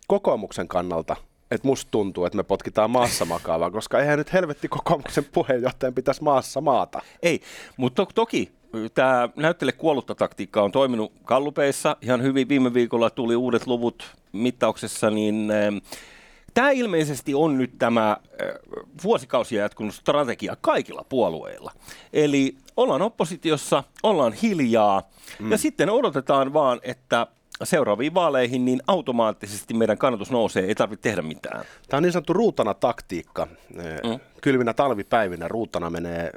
kokoomuksen 0.08 0.68
kannalta. 0.68 1.16
Että 1.52 1.68
musta 1.68 1.92
tuntuu, 1.92 2.26
että 2.26 2.38
me 2.38 2.44
potkitaan 2.44 2.92
maassa 2.92 3.26
makaavaa, 3.26 3.72
koska 3.72 4.00
eihän 4.00 4.18
nyt 4.18 4.34
helvetti 4.34 4.68
kokoomuksen 4.68 5.26
puheenjohtajan 5.34 5.94
pitäisi 5.94 6.24
maassa 6.24 6.62
maata. 6.62 7.02
Ei, 7.24 7.42
mutta 7.78 8.06
to- 8.06 8.12
toki 8.16 8.52
tämä 8.94 9.30
näyttele 9.36 9.72
kuollutta 9.72 10.16
taktiikka 10.16 10.62
on 10.62 10.72
toiminut 10.72 11.12
kallupeissa 11.24 11.98
ihan 12.02 12.22
hyvin. 12.24 12.50
Viime 12.50 12.74
viikolla 12.74 13.10
tuli 13.10 13.36
uudet 13.36 13.68
luvut 13.68 14.12
mittauksessa, 14.32 15.10
niin 15.10 15.52
tämä 16.54 16.72
ilmeisesti 16.72 17.34
on 17.34 17.58
nyt 17.58 17.72
tämä 17.80 18.12
äh, 18.12 18.18
vuosikausia 19.04 19.62
jatkunut 19.62 19.96
strategia 19.96 20.58
kaikilla 20.62 21.06
puolueilla. 21.10 21.72
Eli 22.14 22.56
ollaan 22.78 23.02
oppositiossa, 23.02 23.84
ollaan 24.04 24.34
hiljaa 24.34 25.02
mm. 25.40 25.52
ja 25.52 25.58
sitten 25.58 25.90
odotetaan 25.90 26.54
vaan, 26.54 26.80
että 26.84 27.28
seuraaviin 27.64 28.14
vaaleihin 28.14 28.66
niin 28.66 28.82
automaattisesti 28.88 29.74
meidän 29.74 29.98
kannatus 29.98 30.32
nousee, 30.32 30.66
ei 30.66 30.76
tarvitse 30.76 31.02
tehdä 31.02 31.22
mitään. 31.22 31.66
Tämä 31.90 31.98
on 31.98 32.04
niin 32.04 32.14
sanottu 32.14 32.34
ruutana 32.34 32.74
taktiikka. 32.74 33.48
Mm. 33.76 34.20
Kylminä 34.42 34.74
talvipäivinä 34.74 35.48
ruutana 35.48 35.90
menee 35.90 36.32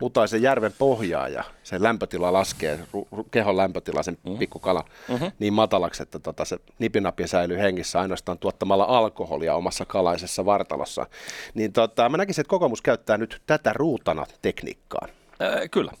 Mutaisen 0.00 0.42
järven 0.42 0.72
pohjaan 0.78 1.32
ja 1.32 1.44
sen 1.62 1.82
lämpötila 1.82 2.32
laskee, 2.32 2.78
ru- 2.94 3.24
kehon 3.30 3.56
lämpötila, 3.56 4.02
sen 4.02 4.18
mm. 4.24 4.38
pikkukala, 4.38 4.84
mm-hmm. 5.08 5.32
niin 5.38 5.52
matalaksi, 5.52 6.02
että 6.02 6.18
tota, 6.18 6.44
se 6.44 6.58
nipinappi 6.78 7.28
säilyy 7.28 7.58
hengissä 7.58 8.00
ainoastaan 8.00 8.38
tuottamalla 8.38 8.84
alkoholia 8.84 9.54
omassa 9.54 9.84
kalaisessa 9.84 10.44
vartalossa. 10.44 11.06
Niin 11.54 11.72
tota, 11.72 12.08
mä 12.08 12.16
näkisin, 12.16 12.42
että 12.42 12.50
kokoomus 12.50 12.82
käyttää 12.82 13.18
nyt 13.18 13.42
tätä 13.46 13.72
ruutana 13.72 14.26
tekniikkaa. 14.42 15.08
Äh, 15.42 15.70
kyllä. 15.70 15.92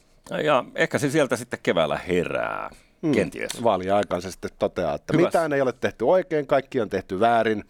Ja 0.44 0.64
ehkä 0.74 0.98
se 0.98 1.10
sieltä 1.10 1.36
sitten 1.36 1.60
keväällä 1.62 1.98
herää, 2.08 2.70
mm. 3.02 3.12
kenties. 3.12 3.64
Vaalien 3.64 3.94
aikaan 3.94 4.22
se 4.22 4.30
sitten 4.30 4.50
toteaa, 4.58 4.94
että 4.94 5.12
Hyvä. 5.16 5.26
mitään 5.26 5.52
ei 5.52 5.60
ole 5.60 5.72
tehty 5.72 6.04
oikein, 6.04 6.46
kaikki 6.46 6.80
on 6.80 6.90
tehty 6.90 7.20
väärin. 7.20 7.64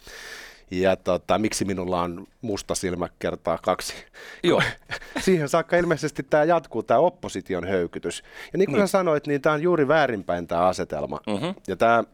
Ja 0.71 0.97
tota, 0.97 1.39
miksi 1.39 1.65
minulla 1.65 2.03
on 2.03 2.27
musta 2.41 2.75
silmä 2.75 3.09
kertaa 3.19 3.59
kaksi. 3.59 3.95
Joo. 4.43 4.63
Siihen 5.25 5.49
saakka 5.49 5.77
ilmeisesti 5.77 6.23
tämä 6.23 6.45
jatkuu, 6.45 6.83
tämä 6.83 7.01
opposition 7.01 7.69
höykytys. 7.69 8.23
Ja 8.53 8.59
niin 8.59 8.67
kuin 8.67 8.79
niin. 8.79 8.89
sä 8.89 8.93
sanoit, 8.93 9.27
niin 9.27 9.43
tämä 9.43 9.55
on 9.55 9.63
juuri 9.63 9.89
väärinpäin 9.89 10.47
tämä 10.47 10.67
asetelma. 10.67 11.21
Mm-hmm. 11.27 11.55
Ja 11.69 11.77
tämä 11.77 12.05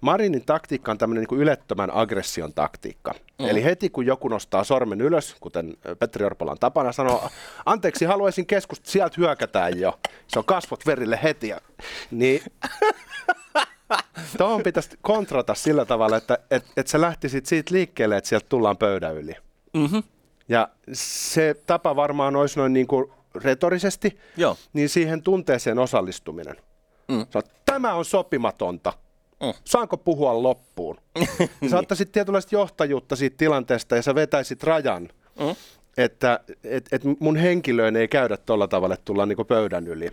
Marinin 0.00 0.44
taktiikka 0.46 0.92
on 0.92 0.98
tämmöinen 0.98 1.26
niin 1.30 1.40
ylettömän 1.40 1.90
aggression 1.94 2.54
taktiikka. 2.54 3.10
Mm-hmm. 3.10 3.48
Eli 3.48 3.64
heti 3.64 3.90
kun 3.90 4.06
joku 4.06 4.28
nostaa 4.28 4.64
sormen 4.64 5.00
ylös, 5.00 5.36
kuten 5.40 5.76
ö, 5.86 5.96
Petteri 5.96 6.24
Orpola 6.24 6.50
on 6.50 6.58
tapana 6.58 6.92
sanoa, 6.92 7.30
anteeksi, 7.66 8.04
haluaisin 8.04 8.46
keskustella, 8.46 8.92
sieltä 8.92 9.14
hyökätään 9.18 9.80
jo. 9.80 9.98
Se 10.26 10.38
on 10.38 10.44
kasvot 10.44 10.86
verille 10.86 11.18
heti. 11.22 11.48
Ja, 11.48 11.60
niin 12.10 12.42
Tuohon 14.38 14.62
pitäisi 14.62 14.90
kontrata 15.02 15.54
sillä 15.54 15.84
tavalla, 15.84 16.16
että 16.16 16.38
et, 16.50 16.64
et 16.76 16.86
sä 16.86 17.00
lähtisit 17.00 17.46
siitä 17.46 17.74
liikkeelle, 17.74 18.16
että 18.16 18.28
sieltä 18.28 18.46
tullaan 18.48 18.76
pöydän 18.76 19.16
yli. 19.16 19.34
Mm-hmm. 19.74 20.02
Ja 20.48 20.68
se 20.92 21.54
tapa 21.66 21.96
varmaan 21.96 22.36
olisi 22.36 22.58
noin 22.58 22.72
niin 22.72 22.86
kuin 22.86 23.12
retorisesti, 23.34 24.18
Joo. 24.36 24.56
niin 24.72 24.88
siihen 24.88 25.22
tunteeseen 25.22 25.78
osallistuminen. 25.78 26.56
Mm. 27.08 27.20
Sä 27.32 27.38
oot, 27.38 27.50
tämä 27.66 27.94
on 27.94 28.04
sopimatonta. 28.04 28.92
Mm. 29.42 29.52
Saanko 29.64 29.96
puhua 29.96 30.42
loppuun? 30.42 30.96
niin. 31.60 31.70
Sä 31.70 31.78
ottaisit 31.78 32.12
tietynlaista 32.12 32.54
johtajuutta 32.54 33.16
siitä 33.16 33.36
tilanteesta 33.36 33.96
ja 33.96 34.02
sä 34.02 34.14
vetäisit 34.14 34.62
rajan, 34.62 35.08
Mm. 35.40 35.56
että 35.96 36.40
et, 36.64 36.88
et 36.92 37.02
mun 37.20 37.36
henkilöön 37.36 37.96
ei 37.96 38.08
käydä 38.08 38.36
tuolla 38.36 38.68
tavalla, 38.68 38.94
että 38.94 39.04
tullaan 39.04 39.28
niin 39.28 39.46
pöydän 39.48 39.86
yli. 39.88 40.10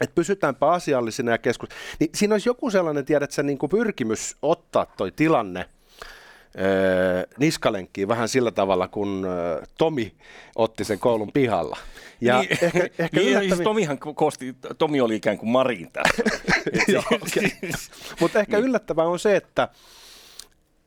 Että 0.00 0.14
pysytäänpä 0.14 0.70
asiallisina 0.70 1.30
ja 1.32 1.38
keskus. 1.38 1.68
Niin 2.00 2.10
siinä 2.14 2.34
olisi 2.34 2.48
joku 2.48 2.70
sellainen, 2.70 3.04
tiedät 3.04 3.30
sä, 3.30 3.42
niin 3.42 3.58
pyrkimys 3.70 4.36
ottaa 4.42 4.86
toi 4.96 5.12
tilanne 5.12 5.66
öö, 6.58 7.22
niskalenkkiin 7.38 8.08
vähän 8.08 8.28
sillä 8.28 8.50
tavalla, 8.50 8.88
kun 8.88 9.24
öö, 9.24 9.62
Tomi 9.78 10.12
otti 10.56 10.84
sen 10.84 10.98
koulun 10.98 11.32
pihalla. 11.32 11.76
Ja 12.20 12.38
niin, 12.40 12.52
ehkä, 12.62 12.88
ehkä 12.98 13.08
niin, 13.20 13.28
yllättävin... 13.28 13.56
siis 13.56 13.64
Tomihan 13.64 13.98
ko- 14.06 14.14
koosti, 14.14 14.56
Tomi 14.78 15.00
oli 15.00 15.16
ikään 15.16 15.38
kuin 15.38 15.50
Marin 15.50 15.90
siis- 16.86 17.04
okei. 17.12 17.52
Mutta 18.20 18.40
ehkä 18.40 18.58
yllättävää 18.58 19.06
on 19.06 19.18
se, 19.18 19.36
että, 19.36 19.68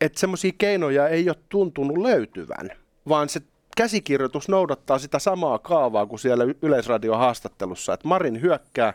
että 0.01 0.19
semmoisia 0.19 0.51
keinoja 0.57 1.07
ei 1.07 1.29
ole 1.29 1.37
tuntunut 1.49 1.97
löytyvän, 1.97 2.69
vaan 3.09 3.29
se 3.29 3.41
käsikirjoitus 3.77 4.49
noudattaa 4.49 4.99
sitä 4.99 5.19
samaa 5.19 5.59
kaavaa 5.59 6.05
kuin 6.05 6.19
siellä 6.19 6.43
Yleisradion 6.61 7.17
haastattelussa, 7.17 7.93
että 7.93 8.07
Marin 8.07 8.41
hyökkää, 8.41 8.93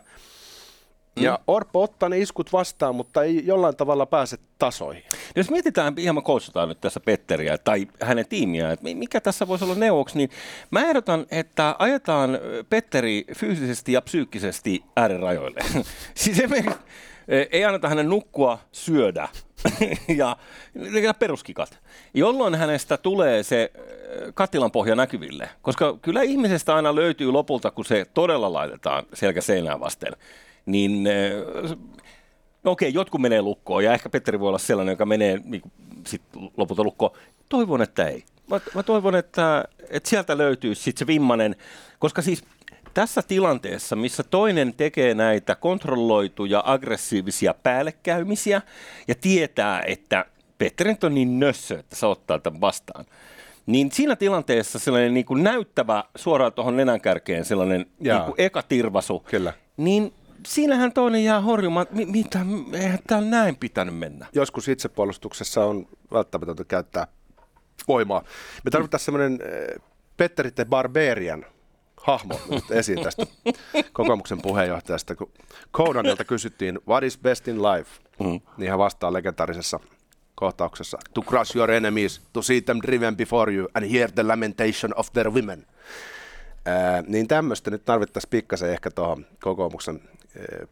Ja 1.19 1.39
Orpo 1.47 1.83
ottaa 1.83 2.09
ne 2.09 2.19
iskut 2.19 2.53
vastaan, 2.53 2.95
mutta 2.95 3.23
ei 3.23 3.43
jollain 3.45 3.75
tavalla 3.75 4.05
pääse 4.05 4.37
tasoihin. 4.59 5.03
Jos 5.35 5.51
mietitään, 5.51 5.93
ihan 5.97 6.23
koutsataan 6.23 6.69
nyt 6.69 6.81
tässä 6.81 6.99
Petteriä 6.99 7.57
tai 7.57 7.87
hänen 8.01 8.27
tiimiään, 8.27 8.73
että 8.73 8.85
mikä 8.93 9.21
tässä 9.21 9.47
voisi 9.47 9.65
olla 9.65 9.75
neuvoksi, 9.75 10.17
niin 10.17 10.29
mä 10.71 10.81
ehdotan, 10.81 11.25
että 11.31 11.75
ajetaan 11.79 12.39
Petteri 12.69 13.25
fyysisesti 13.37 13.91
ja 13.91 14.01
psyykkisesti 14.01 14.83
äärirajoille. 14.95 15.59
siis 16.15 16.39
esimerkiksi 16.39 16.79
ei 17.27 17.65
anneta 17.65 17.89
hänen 17.89 18.09
nukkua, 18.09 18.59
syödä 18.71 19.27
ja, 20.17 20.37
peruskikat, 21.19 21.79
jolloin 22.13 22.55
hänestä 22.55 22.97
tulee 22.97 23.43
se 23.43 23.71
kattilan 24.33 24.71
pohja 24.71 24.95
näkyville. 24.95 25.49
Koska 25.61 25.97
kyllä 26.01 26.21
ihmisestä 26.21 26.75
aina 26.75 26.95
löytyy 26.95 27.31
lopulta, 27.31 27.71
kun 27.71 27.85
se 27.85 28.05
todella 28.13 28.53
laitetaan 28.53 29.05
selkä 29.13 29.41
seinään 29.41 29.79
vasten, 29.79 30.13
niin 30.65 31.03
no 32.63 32.71
okei, 32.71 32.93
jotkut 32.93 33.21
menee 33.21 33.41
lukkoon 33.41 33.83
ja 33.83 33.93
ehkä 33.93 34.09
Petteri 34.09 34.39
voi 34.39 34.47
olla 34.47 34.57
sellainen, 34.57 34.93
joka 34.93 35.05
menee 35.05 35.39
niin, 35.43 35.61
sit 36.07 36.21
lopulta 36.57 36.83
lukkoon. 36.83 37.11
Toivon, 37.49 37.81
että 37.81 38.07
ei. 38.07 38.23
Mä, 38.49 38.59
mä 38.75 38.83
toivon, 38.83 39.15
että, 39.15 39.65
että 39.89 40.09
sieltä 40.09 40.37
löytyy 40.37 40.75
sitten 40.75 40.99
se 40.99 41.07
vimmanen, 41.07 41.55
koska 41.99 42.21
siis– 42.21 42.43
tässä 42.97 43.21
tilanteessa, 43.21 43.95
missä 43.95 44.23
toinen 44.23 44.73
tekee 44.73 45.13
näitä 45.13 45.55
kontrolloituja 45.55 46.63
aggressiivisia 46.65 47.53
päällekäymisiä 47.53 48.61
ja 49.07 49.15
tietää, 49.21 49.81
että 49.81 50.25
Petteri 50.57 50.95
on 51.03 51.15
niin 51.15 51.39
nössö, 51.39 51.79
että 51.79 51.95
se 51.95 52.05
ottaa 52.05 52.39
tämän 52.39 52.61
vastaan, 52.61 53.05
niin 53.65 53.91
siinä 53.91 54.15
tilanteessa 54.15 54.79
sellainen 54.79 55.13
niin 55.13 55.25
kuin 55.25 55.43
näyttävä 55.43 56.03
suoraan 56.15 56.53
tuohon 56.53 56.77
nenänkärkeen 56.77 57.45
sellainen 57.45 57.85
niin 57.99 58.21
kuin 58.25 58.35
ekatirvasu, 58.37 59.19
Kyllä. 59.19 59.53
niin 59.77 60.13
siinähän 60.45 60.93
toinen 60.93 61.23
jää 61.23 61.41
horjumaan, 61.41 61.83
että 61.83 62.11
mitä, 62.11 62.39
eihän 62.73 62.99
täällä 63.07 63.29
näin 63.29 63.55
pitänyt 63.55 63.97
mennä. 63.97 64.25
Joskus 64.33 64.67
itsepuolustuksessa 64.67 65.65
on 65.65 65.87
välttämätöntä 66.11 66.63
käyttää 66.63 67.07
voimaa. 67.87 68.23
Me 68.65 68.71
tarvitaan 68.71 68.99
semmoinen 68.99 69.39
äh, 69.41 69.83
Petteri 70.17 70.51
the 70.51 70.65
Barbarian– 70.65 71.45
hahmo 72.07 72.39
nyt 72.49 72.71
esiin 72.71 73.03
tästä 73.03 73.27
kokoomuksen 73.93 74.41
puheenjohtajasta, 74.41 75.15
kun 75.15 75.31
Conanilta 75.73 76.23
kysyttiin, 76.23 76.79
what 76.87 77.03
is 77.03 77.17
best 77.17 77.47
in 77.47 77.61
life, 77.63 77.89
mm. 78.19 78.41
niin 78.57 78.69
hän 78.69 78.79
vastaa 78.79 79.13
legendaarisessa 79.13 79.79
kohtauksessa, 80.35 80.97
to 81.13 81.21
crush 81.21 81.57
your 81.57 81.71
enemies, 81.71 82.21
to 82.33 82.41
see 82.41 82.61
them 82.61 82.79
driven 82.81 83.17
before 83.17 83.53
you 83.53 83.67
and 83.73 83.91
hear 83.91 84.11
the 84.11 84.23
lamentation 84.23 84.93
of 84.95 85.13
their 85.13 85.31
women. 85.31 85.65
Ää, 86.65 87.03
niin 87.07 87.27
tämmöistä 87.27 87.71
nyt 87.71 87.85
tarvittaisiin 87.85 88.29
pikkasen 88.29 88.71
ehkä 88.71 88.91
tuohon 88.91 89.25
kokoomuksen 89.43 90.01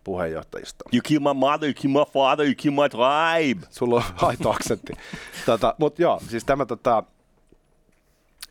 puheenjohtajista. 0.04 0.86
You 0.94 1.02
kill 1.04 1.20
my 1.20 1.34
mother, 1.34 1.68
you 1.70 1.74
kill 1.82 1.94
my 1.94 2.12
father, 2.14 2.46
you 2.46 2.56
kill 2.58 2.74
my 2.74 2.90
tribe. 2.90 3.68
Sulla 3.70 3.96
on 3.96 4.04
haito 4.16 4.52
aksentti. 4.52 4.94
tota, 5.46 5.76
Mutta 5.78 6.02
joo, 6.02 6.22
siis 6.30 6.44
tämä 6.44 6.66
tota, 6.66 7.04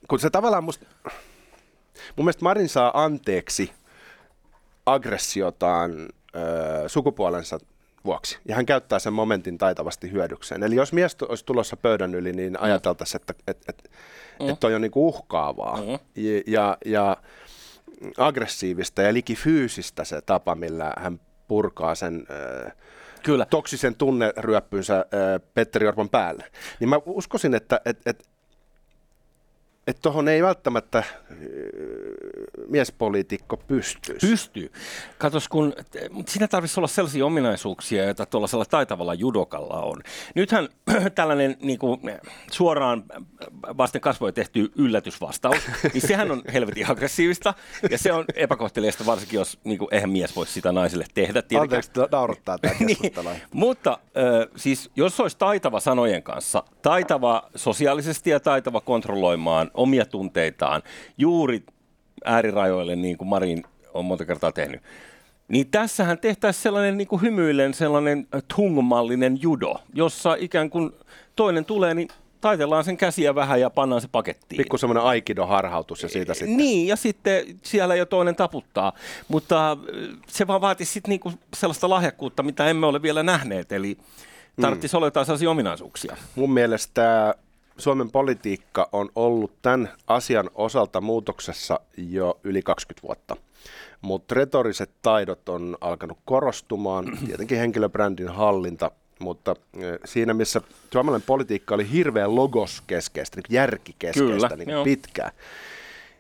kun 0.09 0.21
se 0.21 0.31
tavallaan 0.31 0.65
musta, 0.65 0.87
Mun 2.17 2.25
mielestä 2.25 2.45
Marin 2.45 2.69
saa 2.69 3.05
anteeksi 3.05 3.73
aggressiotaan 4.87 5.93
ö, 6.37 6.89
sukupuolensa 6.89 7.59
vuoksi. 8.05 8.39
Ja 8.49 8.57
hän 8.57 8.67
käyttää 8.67 8.99
sen 8.99 9.13
momentin 9.13 9.59
taitavasti 9.59 10.13
hyödykseen. 10.13 10.63
Eli 10.63 10.75
jos 10.75 10.93
mies 10.93 11.17
olisi 11.29 11.45
tulossa 11.45 11.77
pöydän 11.77 12.15
yli, 12.15 12.33
niin 12.33 12.61
ajateltaisiin, 12.61 13.21
että, 13.21 13.35
että, 13.47 13.65
että, 13.69 13.91
mm. 14.41 14.49
että 14.49 14.61
toi 14.61 14.75
on 14.75 14.81
niinku 14.81 15.09
uhkaavaa 15.09 15.77
mm. 15.77 15.99
ja, 16.17 16.43
ja, 16.47 16.77
ja 16.85 17.17
aggressiivista 18.19 19.03
ja 19.03 19.15
liki 19.15 19.35
fyysistä 19.35 20.05
se 20.05 20.21
tapa, 20.21 20.55
millä 20.55 20.93
hän 20.99 21.21
purkaa 21.49 21.95
sen 21.95 22.27
ö, 22.31 22.71
Kyllä. 23.23 23.47
toksisen 23.51 23.95
tunneryöppynsä 23.95 24.99
äh, 24.99 25.41
Petteri 25.55 25.87
Orpon 25.87 26.09
päälle. 26.09 26.45
Niin 26.81 26.89
mä 26.89 27.01
uskoisin, 27.07 27.55
että 27.55 27.81
et, 27.85 27.99
et, 28.07 28.29
että 29.87 30.03
tuohon 30.03 30.29
ei 30.29 30.43
välttämättä 30.43 30.99
äh, 30.99 31.07
miespoliitikko 32.69 33.57
pystyisi. 33.57 34.27
Pystyy. 34.27 34.73
Katos, 35.19 35.49
kun 35.49 35.73
siinä 36.29 36.49
tarvitsisi 36.49 36.81
olla 36.81 36.89
sellaisia 36.89 37.27
ominaisuuksia, 37.27 38.05
joita 38.05 38.27
tuollaisella 38.27 38.65
taitavalla 38.65 39.15
judokalla 39.15 39.83
on. 39.83 40.03
Nythän 40.35 40.69
tällainen 41.15 41.57
niin 41.63 41.79
kuin, 41.79 42.01
suoraan 42.53 43.05
vasten 43.79 44.01
kasvoja 44.01 44.33
tehty 44.33 44.73
yllätysvastaus, 44.77 45.63
niin 45.93 46.07
sehän 46.09 46.31
on 46.31 46.43
helvetin 46.53 46.91
aggressiivista 46.91 47.55
ja 47.91 47.99
se 47.99 48.13
on 48.13 48.25
epäkohteliasta 48.35 49.07
varsinkin, 49.07 49.39
jos 49.39 49.59
niin 49.65 49.79
kuin, 49.79 49.89
eihän 49.91 50.11
mies 50.11 50.37
voi 50.37 50.47
sitä 50.47 50.73
naiselle 50.73 51.07
tehdä. 51.15 51.43
Tietenkin. 51.43 51.61
Anteeksi, 51.61 51.91
naurattaa 52.13 52.59
tämä 52.59 52.75
niin, 52.81 53.13
Mutta 53.53 53.99
siis 54.57 54.91
jos 54.97 55.21
olisi 55.21 55.39
taitava 55.39 55.81
sanojen 55.81 56.23
kanssa, 56.23 56.63
taitava 56.83 57.51
sosiaalisesti 57.55 58.31
ja 58.31 58.41
taitava 58.41 58.81
kontrolloimaan 58.81 59.71
omia 59.75 60.07
tunteitaan 60.07 60.83
juuri 61.19 61.63
äärirajoille, 62.25 62.97
niin 62.97 63.17
kuin 63.19 63.29
Marin 63.29 63.65
on 63.95 64.05
monta 64.05 64.25
kertaa 64.25 64.53
tehnyt. 64.53 64.83
Niin 65.49 65.67
tässähän 65.71 66.19
tehtäisiin 66.19 66.63
sellainen 66.63 66.99
niin 66.99 67.09
kuin 67.09 67.23
hymyillen 67.23 67.75
sellainen 67.75 68.27
tungmallinen 68.57 69.43
judo, 69.43 69.77
jossa 69.95 70.37
ikään 70.39 70.71
kuin 70.71 70.91
toinen 71.37 71.65
tulee, 71.65 71.95
niin 71.95 72.09
taitellaan 72.41 72.85
sen 72.85 72.97
käsiä 72.97 73.35
vähän 73.35 73.61
ja 73.61 73.71
pannaan 73.71 74.01
se 74.01 74.09
pakettiin. 74.09 74.57
Pikku 74.57 74.79
semmoinen 74.79 75.05
aikido-harhautus 75.05 76.03
ja 76.03 76.09
siitä 76.09 76.35
sitten. 76.35 76.57
Niin, 76.57 76.87
ja 76.87 76.97
sitten 76.97 77.45
siellä 77.63 77.95
jo 77.95 78.07
toinen 78.07 78.37
taputtaa. 78.37 78.93
Mutta 79.29 79.73
äh, 79.73 79.79
se 80.27 80.47
vaan 80.47 80.61
vaatii 80.61 80.87
sitten 80.87 81.11
niinku 81.11 81.33
sellaista 81.57 81.91
lahjakkuutta, 81.91 82.43
mitä 82.43 82.67
emme 82.67 82.87
ole 82.87 83.03
vielä 83.03 83.23
nähneet. 83.23 83.73
Eli 83.73 83.99
tarvitsisi 84.61 84.95
mm. 84.95 84.97
olla 84.97 85.07
jotain 85.07 85.27
sellaisia 85.27 85.51
ominaisuuksia. 85.51 86.17
Mun 86.35 86.53
mielestä 86.53 87.35
Suomen 87.79 88.11
politiikka 88.11 88.89
on 88.93 89.09
ollut 89.15 89.53
tämän 89.63 89.93
asian 90.07 90.51
osalta 90.55 91.01
muutoksessa 91.01 91.81
jo 91.97 92.41
yli 92.45 92.63
20 92.63 93.07
vuotta. 93.07 93.37
Mutta 94.01 94.35
retoriset 94.35 94.91
taidot 95.03 95.49
on 95.49 95.79
alkanut 95.81 96.19
korostumaan, 96.25 97.05
tietenkin 97.27 97.59
henkilöbrändin 97.59 98.29
hallinta, 98.29 98.91
mutta 99.19 99.57
siinä 100.05 100.35
missä 100.35 100.61
suomalainen 100.93 101.27
politiikka 101.27 101.75
oli 101.75 101.91
hirveän 101.91 102.35
logoskeskeistä, 102.35 103.37
niin 103.37 103.55
järkikeskeistä 103.55 104.57
niin 104.57 104.85
pitkään. 104.85 105.31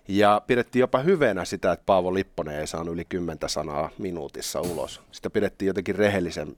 Ja 0.08 0.42
pidettiin 0.46 0.80
jopa 0.80 0.98
hyvänä 0.98 1.44
sitä, 1.44 1.72
että 1.72 1.82
Paavo 1.86 2.14
Lipponen 2.14 2.60
ei 2.60 2.66
saanut 2.66 2.94
yli 2.94 3.04
kymmentä 3.04 3.48
sanaa 3.48 3.90
minuutissa 3.98 4.60
ulos. 4.60 5.00
Sitä 5.12 5.30
pidettiin 5.30 5.66
jotenkin 5.66 5.94
rehellisen 5.94 6.48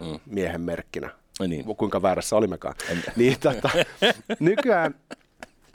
mm. 0.00 0.20
miehen 0.26 0.60
merkkinä 0.60 1.10
niin. 1.48 1.64
kuinka 1.76 2.02
väärässä 2.02 2.36
olimmekaan. 2.36 2.74
Niin, 3.16 3.40
tota, 3.40 3.70
nykyään 4.40 4.94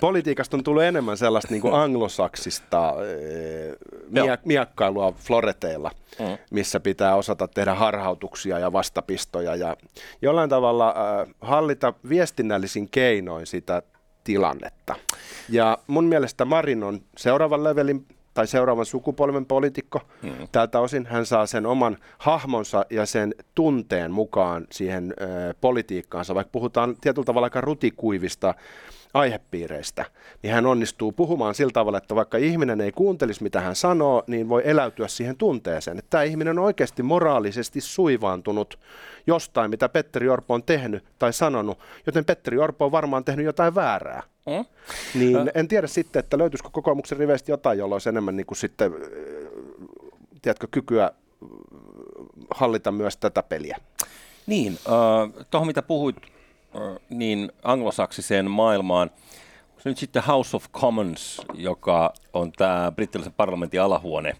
politiikasta 0.02 0.58
on 0.58 0.63
tullut 0.63 0.84
enemmän 0.84 1.17
sellaista 1.17 1.54
niin 1.54 1.62
kuin 1.62 1.74
anglosaksista 1.74 2.89
äh, 2.89 4.39
miakkailua 4.45 5.12
floreteilla, 5.12 5.91
mm. 6.19 6.38
missä 6.52 6.80
pitää 6.80 7.15
osata 7.15 7.48
tehdä 7.48 7.74
harhautuksia 7.74 8.60
ja 8.60 8.74
vastapistoja 8.74 9.56
ja 9.56 9.78
jollain 10.22 10.50
tavalla 10.50 10.88
äh, 10.89 11.36
hallita 11.41 11.93
viestinnällisin 12.10 12.89
keinoin 12.89 13.48
sitä 13.48 13.82
tilannetta. 14.24 14.95
Ja 15.50 15.78
mun 15.88 16.06
mielestä 16.06 16.45
Marin 16.45 16.84
on 16.84 17.02
seuraavan 17.17 17.63
levelin 17.63 18.08
tai 18.39 18.47
seuraavan 18.47 18.86
sukupolven 18.86 19.45
poliitikko. 19.45 20.02
Hmm. 20.23 20.47
Tältä 20.52 20.80
osin 20.80 21.06
hän 21.06 21.25
saa 21.25 21.45
sen 21.45 21.65
oman 21.65 21.97
hahmonsa 22.17 22.86
ja 22.89 23.06
sen 23.06 23.36
tunteen 23.56 24.12
mukaan 24.12 24.67
siihen 24.71 25.13
ö, 25.21 25.25
politiikkaansa, 25.62 26.36
vaikka 26.36 26.52
puhutaan 26.52 26.95
tietyllä 27.02 27.25
tavalla 27.25 27.45
aika 27.45 27.62
rutikuivista 27.62 28.54
aihepiireistä, 29.13 30.06
niin 30.43 30.54
hän 30.54 30.65
onnistuu 30.65 31.12
puhumaan 31.12 31.56
sillä 31.56 31.72
tavalla, 31.72 31.98
että 31.98 32.15
vaikka 32.15 32.38
ihminen 32.38 32.82
ei 32.82 32.91
kuuntelisi, 32.91 33.43
mitä 33.43 33.62
hän 33.62 33.76
sanoo, 33.76 34.24
niin 34.28 34.50
voi 34.50 34.62
eläytyä 34.65 35.08
siihen 35.08 35.38
tunteeseen. 35.38 36.00
Että 36.00 36.10
tämä 36.10 36.24
ihminen 36.24 36.60
on 36.60 36.65
oikeasti 36.65 37.04
moraalisesti 37.04 37.82
suivaantunut 37.82 38.80
jostain, 39.28 39.69
mitä 39.69 39.89
Petteri 39.89 40.30
Orpo 40.30 40.54
on 40.54 40.63
tehnyt 40.63 41.04
tai 41.19 41.34
sanonut, 41.34 41.80
joten 42.06 42.26
Petteri 42.26 42.58
Orpo 42.58 42.86
on 42.86 42.91
varmaan 42.91 43.26
tehnyt 43.26 43.45
jotain 43.45 43.76
väärää. 43.76 44.24
Mm. 44.45 44.65
Niin 45.19 45.52
en 45.56 45.67
tiedä 45.67 45.88
sitten, 45.88 46.19
että 46.19 46.38
löytyisikö 46.38 46.69
kokoomuksen 46.72 47.17
riveistä 47.17 47.52
jotain, 47.52 47.80
jolla 47.80 47.95
olisi 47.95 48.10
enemmän 48.10 48.36
niin 48.36 48.45
kuin 48.45 48.58
sitten, 48.58 48.91
tiedätkö, 50.41 50.67
kykyä 50.72 51.12
hallita 52.52 52.91
myös 52.91 53.17
tätä 53.17 53.43
peliä. 53.43 53.78
Niin, 54.48 54.78
äh, 54.88 55.45
tuohon 55.52 55.67
mitä 55.67 55.82
puhuit, 55.82 56.15
niin 57.10 57.52
anglosaksiseen 57.64 58.52
maailmaan, 58.52 59.12
se 59.78 59.90
nyt 59.90 59.98
sitten 59.98 60.24
House 60.24 60.58
of 60.58 60.66
Commons, 60.72 61.42
joka 61.54 62.14
on 62.34 62.52
tämä 62.52 62.92
brittiläisen 62.96 63.34
parlamentin 63.34 63.82
alahuone, 63.82 64.36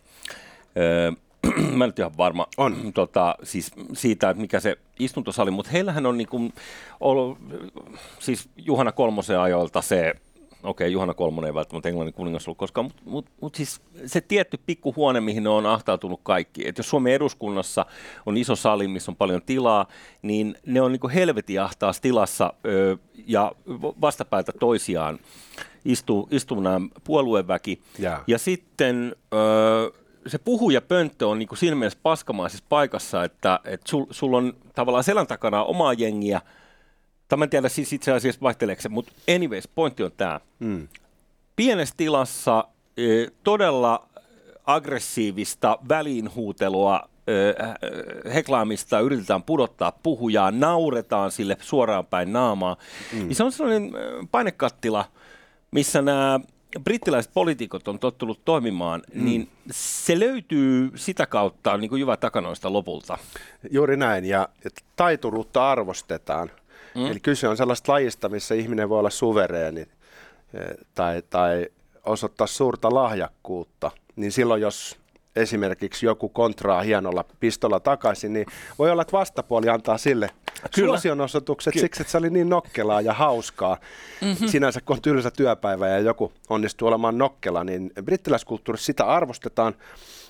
mä 1.76 1.84
en 1.84 1.89
nyt 1.89 2.00
ihan 2.00 2.18
varma. 2.18 2.48
On. 2.58 2.94
Tota, 2.94 3.36
siis 3.44 3.72
siitä, 3.94 4.30
että 4.30 4.42
mikä 4.42 4.60
se 4.60 4.78
istuntosali, 5.00 5.52
mutta 5.52 5.72
heillähän 5.72 6.06
on 6.06 6.18
niin 6.18 6.28
kuin 6.28 6.54
ollut, 7.00 7.38
siis 8.20 8.50
Juhana 8.58 8.92
Kolmosen 8.92 9.39
ajoilta 9.39 9.82
se 9.82 10.13
okei, 10.63 10.91
Juhana 10.91 11.13
Kolmonen 11.13 11.48
ei 11.48 11.54
välttämättä 11.54 11.89
Englannin 11.89 12.13
kuningas 12.13 12.48
ollut 12.48 12.58
koskaan, 12.58 12.86
mutta 12.86 13.02
mut, 13.06 13.26
mut 13.41 13.56
siis 13.56 13.82
se 14.06 14.22
tietty 14.22 14.60
pikkuhuone, 14.65 15.22
mihin 15.22 15.43
ne 15.43 15.50
on 15.50 15.65
ahtautunut 15.65 16.19
kaikki. 16.24 16.67
Että 16.67 16.80
jos 16.80 16.89
Suomen 16.89 17.13
eduskunnassa 17.13 17.86
on 18.26 18.38
iso 18.38 18.56
sali, 18.56 18.88
missä 18.88 19.12
on 19.12 19.15
paljon 19.15 19.41
tilaa, 19.41 19.88
niin 20.22 20.56
ne 20.65 20.82
on 20.82 20.91
niin 20.91 21.10
helvetin 21.10 21.62
ahtaassa 21.62 22.02
tilassa 22.02 22.54
ö, 22.65 22.98
ja 23.28 23.52
vastapäätä 24.02 24.52
toisiaan 24.60 25.19
istuu, 25.86 26.28
istuu 26.32 26.60
nämä 26.60 26.82
puolueväki. 27.04 27.82
Jaa. 28.00 28.24
Ja 28.28 28.38
sitten 28.38 29.15
ö, 29.34 30.00
se 30.28 30.38
puhujapönttö 30.38 31.28
on 31.28 31.39
niin 31.39 31.50
siinä 31.54 31.76
mielessä 31.76 32.00
paskamaisessa 32.04 32.65
paikassa, 32.69 33.24
että, 33.24 33.60
että 33.65 33.89
sulla 33.89 34.08
sul 34.12 34.34
on 34.34 34.54
tavallaan 34.76 35.04
selän 35.04 35.28
takana 35.28 35.63
omaa 35.63 35.93
jengiä, 35.93 36.41
Tämä 37.30 37.44
en 37.44 37.50
tiedä 37.50 37.70
siis 37.70 37.94
itse 37.94 38.12
asiassa 38.12 38.42
vaihteleeko 38.42 38.82
se, 38.82 38.89
mutta 38.89 39.12
anyways, 39.36 39.68
pointti 39.68 40.04
on 40.04 40.12
tämä. 40.18 40.39
Mm. 40.60 40.88
Pienessä 41.56 41.94
tilassa 41.98 42.68
e, 42.98 43.04
todella 43.44 44.08
aggressiivista 44.65 45.78
väliinhuutelua, 45.89 47.10
e, 47.28 47.34
heklaamista 48.34 49.00
yritetään 49.00 49.44
pudottaa 49.44 49.92
puhujaa, 49.92 50.52
nauretaan 50.52 51.32
sille 51.32 51.58
suoraan 51.62 52.06
päin 52.06 52.34
naamaa. 52.34 52.78
Mm. 53.13 53.32
Se 53.32 53.44
on 53.44 53.52
sellainen 53.52 53.92
painekattila, 54.32 55.06
missä 55.72 56.02
nämä 56.02 56.39
brittiläiset 56.84 57.34
poliitikot 57.34 57.88
on 57.88 58.00
tottunut 58.00 58.46
toimimaan, 58.46 59.02
mm. 59.13 59.26
niin 59.26 59.50
se 59.72 60.20
löytyy 60.20 60.92
sitä 60.96 61.26
kautta 61.26 61.78
niin 61.78 61.89
kuin 61.89 62.00
Jyvä 62.00 62.18
takanoista 62.18 62.74
lopulta. 62.74 63.18
Juuri 63.72 63.98
näin, 63.98 64.26
ja 64.26 64.50
taituruutta 64.96 65.72
arvostetaan. 65.72 66.52
Mm. 66.99 67.12
Eli 67.12 67.19
kyse 67.19 67.47
on 67.47 67.57
sellaista 67.57 67.91
lajista, 67.91 68.29
missä 68.29 68.55
ihminen 68.55 68.89
voi 68.89 68.99
olla 68.99 69.09
suvereeni 69.09 69.81
eh, 69.81 69.88
tai, 70.95 71.21
tai 71.29 71.67
osoittaa 72.05 72.47
suurta 72.47 72.93
lahjakkuutta. 72.93 73.91
Niin 74.15 74.31
silloin, 74.31 74.62
jos 74.62 74.98
esimerkiksi 75.36 76.06
joku 76.06 76.30
kontraa 76.30 76.82
hienolla 76.82 77.26
pistolla 77.39 77.80
takaisin, 77.80 78.34
niin 78.34 78.46
voi 78.80 78.92
olla, 78.92 79.02
että 79.02 79.18
vastapuoli 79.18 79.70
antaa 79.70 79.98
sille 79.98 80.30
suosionosoitukset 80.76 81.74
Ky- 81.74 81.80
siksi, 81.80 82.02
että 82.02 82.12
se 82.12 82.18
oli 82.18 82.30
niin 82.30 82.50
nokkelaa 82.50 83.02
ja 83.02 83.13
hauskaa. 83.13 83.78
Mm-hmm. 84.22 84.48
Sinänsä 84.48 84.82
kun 84.82 84.96
on 84.96 85.02
tylsä 85.02 85.32
työpäivä 85.32 85.88
ja 85.88 86.00
joku 86.00 86.32
onnistuu 86.50 86.88
olemaan 86.88 87.18
nokkela, 87.18 87.63
niin 87.63 87.92
brittiläiskulttuurissa 88.04 88.86
sitä 88.86 89.06
arvostetaan 89.06 89.76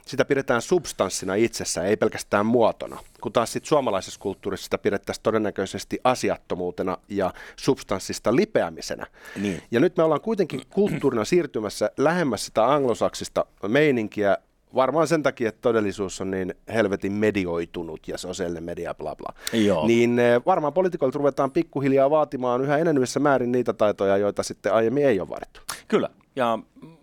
sitä 0.10 0.26
pidetään 0.26 0.62
substanssina 0.62 1.36
itsessä, 1.36 1.84
ei 1.84 1.98
pelkästään 1.98 2.46
muotona. 2.46 3.00
Kun 3.22 3.34
taas 3.34 3.54
sit 3.54 3.66
suomalaisessa 3.66 4.20
kulttuurissa 4.20 4.64
sitä 4.64 4.78
pidettäisiin 4.78 5.24
todennäköisesti 5.24 6.00
asiattomuutena 6.04 6.98
ja 7.10 7.34
substanssista 7.56 8.36
lipeämisenä. 8.36 9.06
Niin. 9.36 9.64
Ja 9.72 9.80
nyt 9.80 9.98
me 9.98 10.04
ollaan 10.04 10.22
kuitenkin 10.22 10.62
kulttuurina 10.70 11.26
siirtymässä 11.26 11.92
lähemmäs 11.98 12.46
sitä 12.46 12.74
anglosaksista 12.74 13.46
meininkiä, 13.68 14.38
varmaan 14.76 15.08
sen 15.08 15.24
takia, 15.24 15.50
että 15.50 15.62
todellisuus 15.62 16.22
on 16.22 16.32
niin 16.32 16.54
helvetin 16.74 17.12
medioitunut 17.12 18.08
ja 18.08 18.18
sosiaalinen 18.18 18.64
media 18.64 18.94
bla 18.94 19.16
bla. 19.16 19.34
Joo. 19.54 19.88
Niin 19.88 20.20
eh, 20.20 20.42
varmaan 20.46 20.74
poliitikoilta 20.74 21.18
ruvetaan 21.18 21.52
pikkuhiljaa 21.52 22.10
vaatimaan 22.10 22.62
yhä 22.62 22.78
enenevissä 22.78 23.20
määrin 23.20 23.52
niitä 23.52 23.74
taitoja, 23.74 24.18
joita 24.18 24.44
sitten 24.44 24.74
aiemmin 24.74 25.06
ei 25.06 25.20
ole 25.20 25.30
vaadittu. 25.30 25.62
Kyllä, 25.88 26.10
ja 26.36 26.60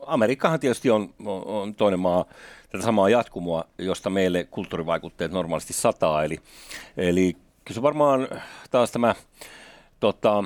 Amerikkahan 0.06 0.60
tietysti 0.60 0.90
on, 0.90 1.14
on 1.44 1.74
toinen 1.74 2.00
maa, 2.00 2.24
tätä 2.70 2.84
samaa 2.84 3.08
jatkumoa, 3.08 3.64
josta 3.78 4.10
meille 4.10 4.44
kulttuurivaikutteet 4.44 5.32
normaalisti 5.32 5.72
sataa. 5.72 6.24
Eli, 6.24 6.38
eli 6.96 7.36
kyllä 7.64 7.82
varmaan 7.82 8.28
taas 8.70 8.90
tämä 8.90 9.14
tota, 10.00 10.44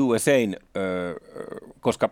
USAin, 0.00 0.56
ö, 0.76 1.14
koska 1.80 2.10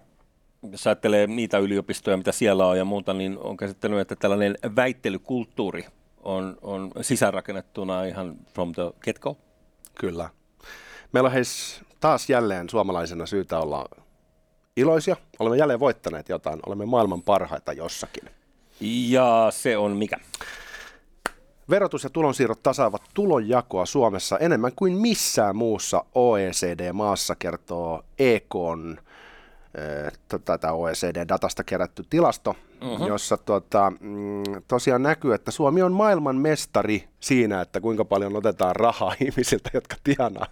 jos 0.71 0.87
ajattelee 0.87 1.27
niitä 1.27 1.59
yliopistoja, 1.59 2.17
mitä 2.17 2.33
siellä 2.33 2.67
on 2.67 2.79
ja 2.79 2.85
muuta, 2.85 3.15
niin 3.15 3.39
on 3.39 3.57
käsittänyt, 3.57 4.01
että 4.01 4.17
tällainen 4.17 4.59
väittelykulttuuri 4.77 5.85
on, 6.23 6.57
on 6.63 6.91
sisäänrakennettuna 7.01 8.05
ihan 8.05 8.37
from 8.55 8.73
the 8.73 8.83
get-go. 9.01 9.37
Kyllä. 9.95 10.31
Meillä 11.13 11.27
on 11.27 11.33
heis 11.33 11.81
taas 12.01 12.31
jälleen 12.31 12.71
suomalaisena 12.71 13.27
syytä 13.27 13.59
olla 13.59 13.89
iloisia. 14.77 15.17
Olemme 15.39 15.57
jälleen 15.57 15.81
voittaneet 15.81 16.29
jotain. 16.29 16.61
Olemme 16.67 16.87
maailman 16.87 17.23
parhaita 17.23 17.73
jossakin. 17.73 18.31
Ja 18.81 19.49
se 19.51 19.77
on 19.77 19.97
mikä? 19.97 20.17
Verotus 21.71 22.05
ja 22.05 22.11
tulonsiirrot 22.11 22.63
tasaavat 22.63 23.03
tulonjakoa 23.15 23.87
Suomessa 23.87 24.39
enemmän 24.39 24.73
kuin 24.77 24.93
missään 24.93 25.57
muussa 25.57 26.05
OECD-maassa, 26.15 27.37
kertoo 27.37 28.03
EKn 28.19 28.97
tätä 30.45 30.73
OECD-datasta 30.73 31.65
kerätty 31.65 32.05
tilasto, 32.11 32.55
uh-huh. 32.83 33.07
jossa 33.07 33.37
tuota, 33.37 33.93
tosiaan 34.69 35.03
näkyy, 35.03 35.35
että 35.35 35.51
Suomi 35.51 35.83
on 35.83 35.93
maailman 35.93 36.37
mestari 36.37 37.09
siinä, 37.21 37.61
että 37.61 37.81
kuinka 37.81 38.05
paljon 38.05 38.37
otetaan 38.37 38.77
rahaa 38.77 39.15
ihmisiltä, 39.25 39.71
jotka 39.75 39.97
tienaa, 40.05 40.47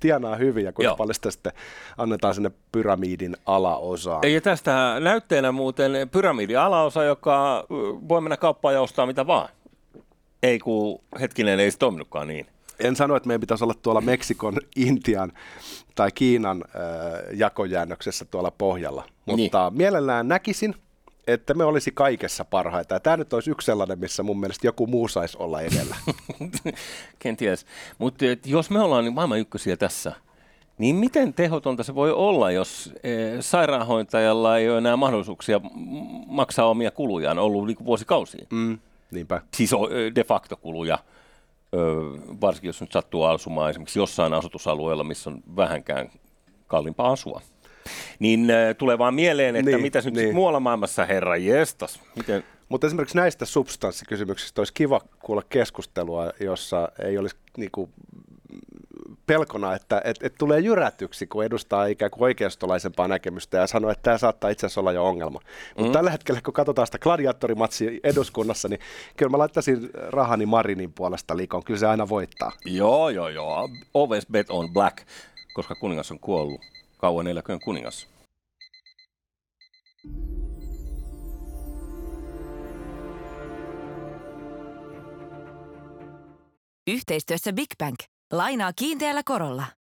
tienaa 0.00 0.36
hyvin 0.36 0.64
ja 0.64 0.72
kuinka 0.72 0.88
Joo. 0.88 0.96
paljon 0.96 1.14
sitä 1.14 1.30
sitten 1.30 1.52
annetaan 1.98 2.34
sinne 2.34 2.50
pyramidin 2.72 3.36
alaosaan. 3.46 4.32
Ja 4.32 4.40
tästä 4.40 4.96
näytteenä 5.00 5.52
muuten 5.52 6.08
pyramidin 6.12 6.58
alaosa, 6.58 7.04
joka 7.04 7.66
voi 8.08 8.20
mennä 8.20 8.36
kauppaan 8.36 8.74
ja 8.74 8.80
ostaa 8.80 9.06
mitä 9.06 9.26
vaan. 9.26 9.48
Ei 10.42 10.58
kun 10.58 11.00
hetkinen, 11.20 11.60
ei 11.60 11.70
se 11.70 11.78
toiminutkaan 11.78 12.28
niin 12.28 12.46
en 12.80 12.96
sano, 12.96 13.16
että 13.16 13.26
meidän 13.26 13.40
pitäisi 13.40 13.64
olla 13.64 13.74
tuolla 13.82 14.00
Meksikon, 14.00 14.58
Intian 14.76 15.32
tai 15.94 16.12
Kiinan 16.12 16.64
äh, 16.66 17.38
jakojäännöksessä 17.38 18.24
tuolla 18.24 18.50
pohjalla, 18.50 19.04
mutta 19.26 19.70
niin. 19.70 19.78
mielellään 19.78 20.28
näkisin, 20.28 20.74
että 21.26 21.54
me 21.54 21.64
olisi 21.64 21.92
kaikessa 21.92 22.44
parhaita. 22.44 22.94
Ja 22.94 23.00
tämä 23.00 23.16
nyt 23.16 23.32
olisi 23.32 23.50
yksi 23.50 23.66
sellainen, 23.66 23.98
missä 23.98 24.22
mun 24.22 24.40
mielestä 24.40 24.66
joku 24.66 24.86
muu 24.86 25.08
saisi 25.08 25.36
olla 25.40 25.60
edellä. 25.60 25.96
Kenties. 27.18 27.66
Mutta 27.98 28.24
jos 28.44 28.70
me 28.70 28.80
ollaan 28.80 29.04
niin 29.04 29.14
maailman 29.14 29.38
ykkösiä 29.38 29.76
tässä, 29.76 30.12
niin 30.78 30.96
miten 30.96 31.34
tehotonta 31.34 31.82
se 31.82 31.94
voi 31.94 32.12
olla, 32.12 32.50
jos 32.50 32.92
e, 33.02 33.10
sairaanhoitajalla 33.40 34.58
ei 34.58 34.68
ole 34.68 34.78
enää 34.78 34.96
mahdollisuuksia 34.96 35.60
maksaa 36.26 36.66
omia 36.66 36.90
kulujaan, 36.90 37.38
ollut 37.38 37.66
niin 37.66 37.84
vuosikausia? 37.84 38.46
Mm, 38.50 38.78
niinpä. 39.10 39.42
Siis 39.54 39.70
de 40.14 40.24
facto 40.24 40.56
kuluja 40.56 40.98
varsinkin 42.40 42.68
jos 42.68 42.80
nyt 42.80 42.92
sattuu 42.92 43.22
asumaan 43.22 43.70
esimerkiksi 43.70 43.98
jossain 43.98 44.34
asutusalueella, 44.34 45.04
missä 45.04 45.30
on 45.30 45.42
vähänkään 45.56 46.10
kalliimpaa 46.66 47.12
asua. 47.12 47.40
Niin 48.18 48.48
tulee 48.78 48.98
vaan 48.98 49.14
mieleen, 49.14 49.56
että 49.56 49.70
niin, 49.70 49.82
mitä 49.82 50.02
nyt 50.04 50.14
niin. 50.14 50.34
muualla 50.34 50.60
maailmassa, 50.60 51.04
herra 51.04 51.36
jestas, 51.36 52.00
miten... 52.16 52.44
Mutta 52.68 52.86
esimerkiksi 52.86 53.16
näistä 53.16 53.44
substanssikysymyksistä 53.44 54.60
olisi 54.60 54.72
kiva 54.72 55.00
kuulla 55.20 55.42
keskustelua, 55.48 56.32
jossa 56.40 56.88
ei 57.04 57.18
olisi 57.18 57.36
niinku 57.56 57.90
pelkona, 59.26 59.74
että 59.74 60.02
et, 60.04 60.16
et 60.22 60.34
tulee 60.38 60.60
jyrätyksi, 60.60 61.26
kun 61.26 61.44
edustaa 61.44 61.86
ikään 61.86 62.10
kuin 62.10 62.22
oikeistolaisempaa 62.22 63.08
näkemystä 63.08 63.58
ja 63.58 63.66
sanoo, 63.66 63.90
että 63.90 64.02
tämä 64.02 64.18
saattaa 64.18 64.50
itse 64.50 64.66
asiassa 64.66 64.80
olla 64.80 64.92
jo 64.92 65.06
ongelma. 65.06 65.40
Mutta 65.76 65.88
mm. 65.88 65.92
tällä 65.92 66.10
hetkellä, 66.10 66.40
kun 66.40 66.54
katsotaan 66.54 66.86
sitä 66.86 66.98
gladiatorimatsia 66.98 67.90
eduskunnassa, 68.04 68.68
niin 68.68 68.80
kyllä 69.16 69.30
mä 69.30 69.38
laittaisin 69.38 69.90
rahani 69.94 70.46
Marinin 70.46 70.92
puolesta 70.92 71.36
liikoon. 71.36 71.64
Kyllä 71.64 71.80
se 71.80 71.86
aina 71.86 72.08
voittaa. 72.08 72.52
Joo, 72.64 73.08
joo, 73.08 73.28
joo. 73.28 73.68
Always 73.94 74.26
bet 74.32 74.50
on 74.50 74.72
black, 74.72 75.06
koska 75.54 75.74
kuningas 75.74 76.10
on 76.10 76.20
kuollut. 76.20 76.60
Kauan 76.98 77.26
eläköön 77.26 77.60
kuningas. 77.60 78.08
Yhteistyössä 86.86 87.52
Big 87.52 87.68
Bank. 87.78 87.98
Lainaa 88.32 88.72
kiinteällä 88.72 89.22
korolla. 89.22 89.75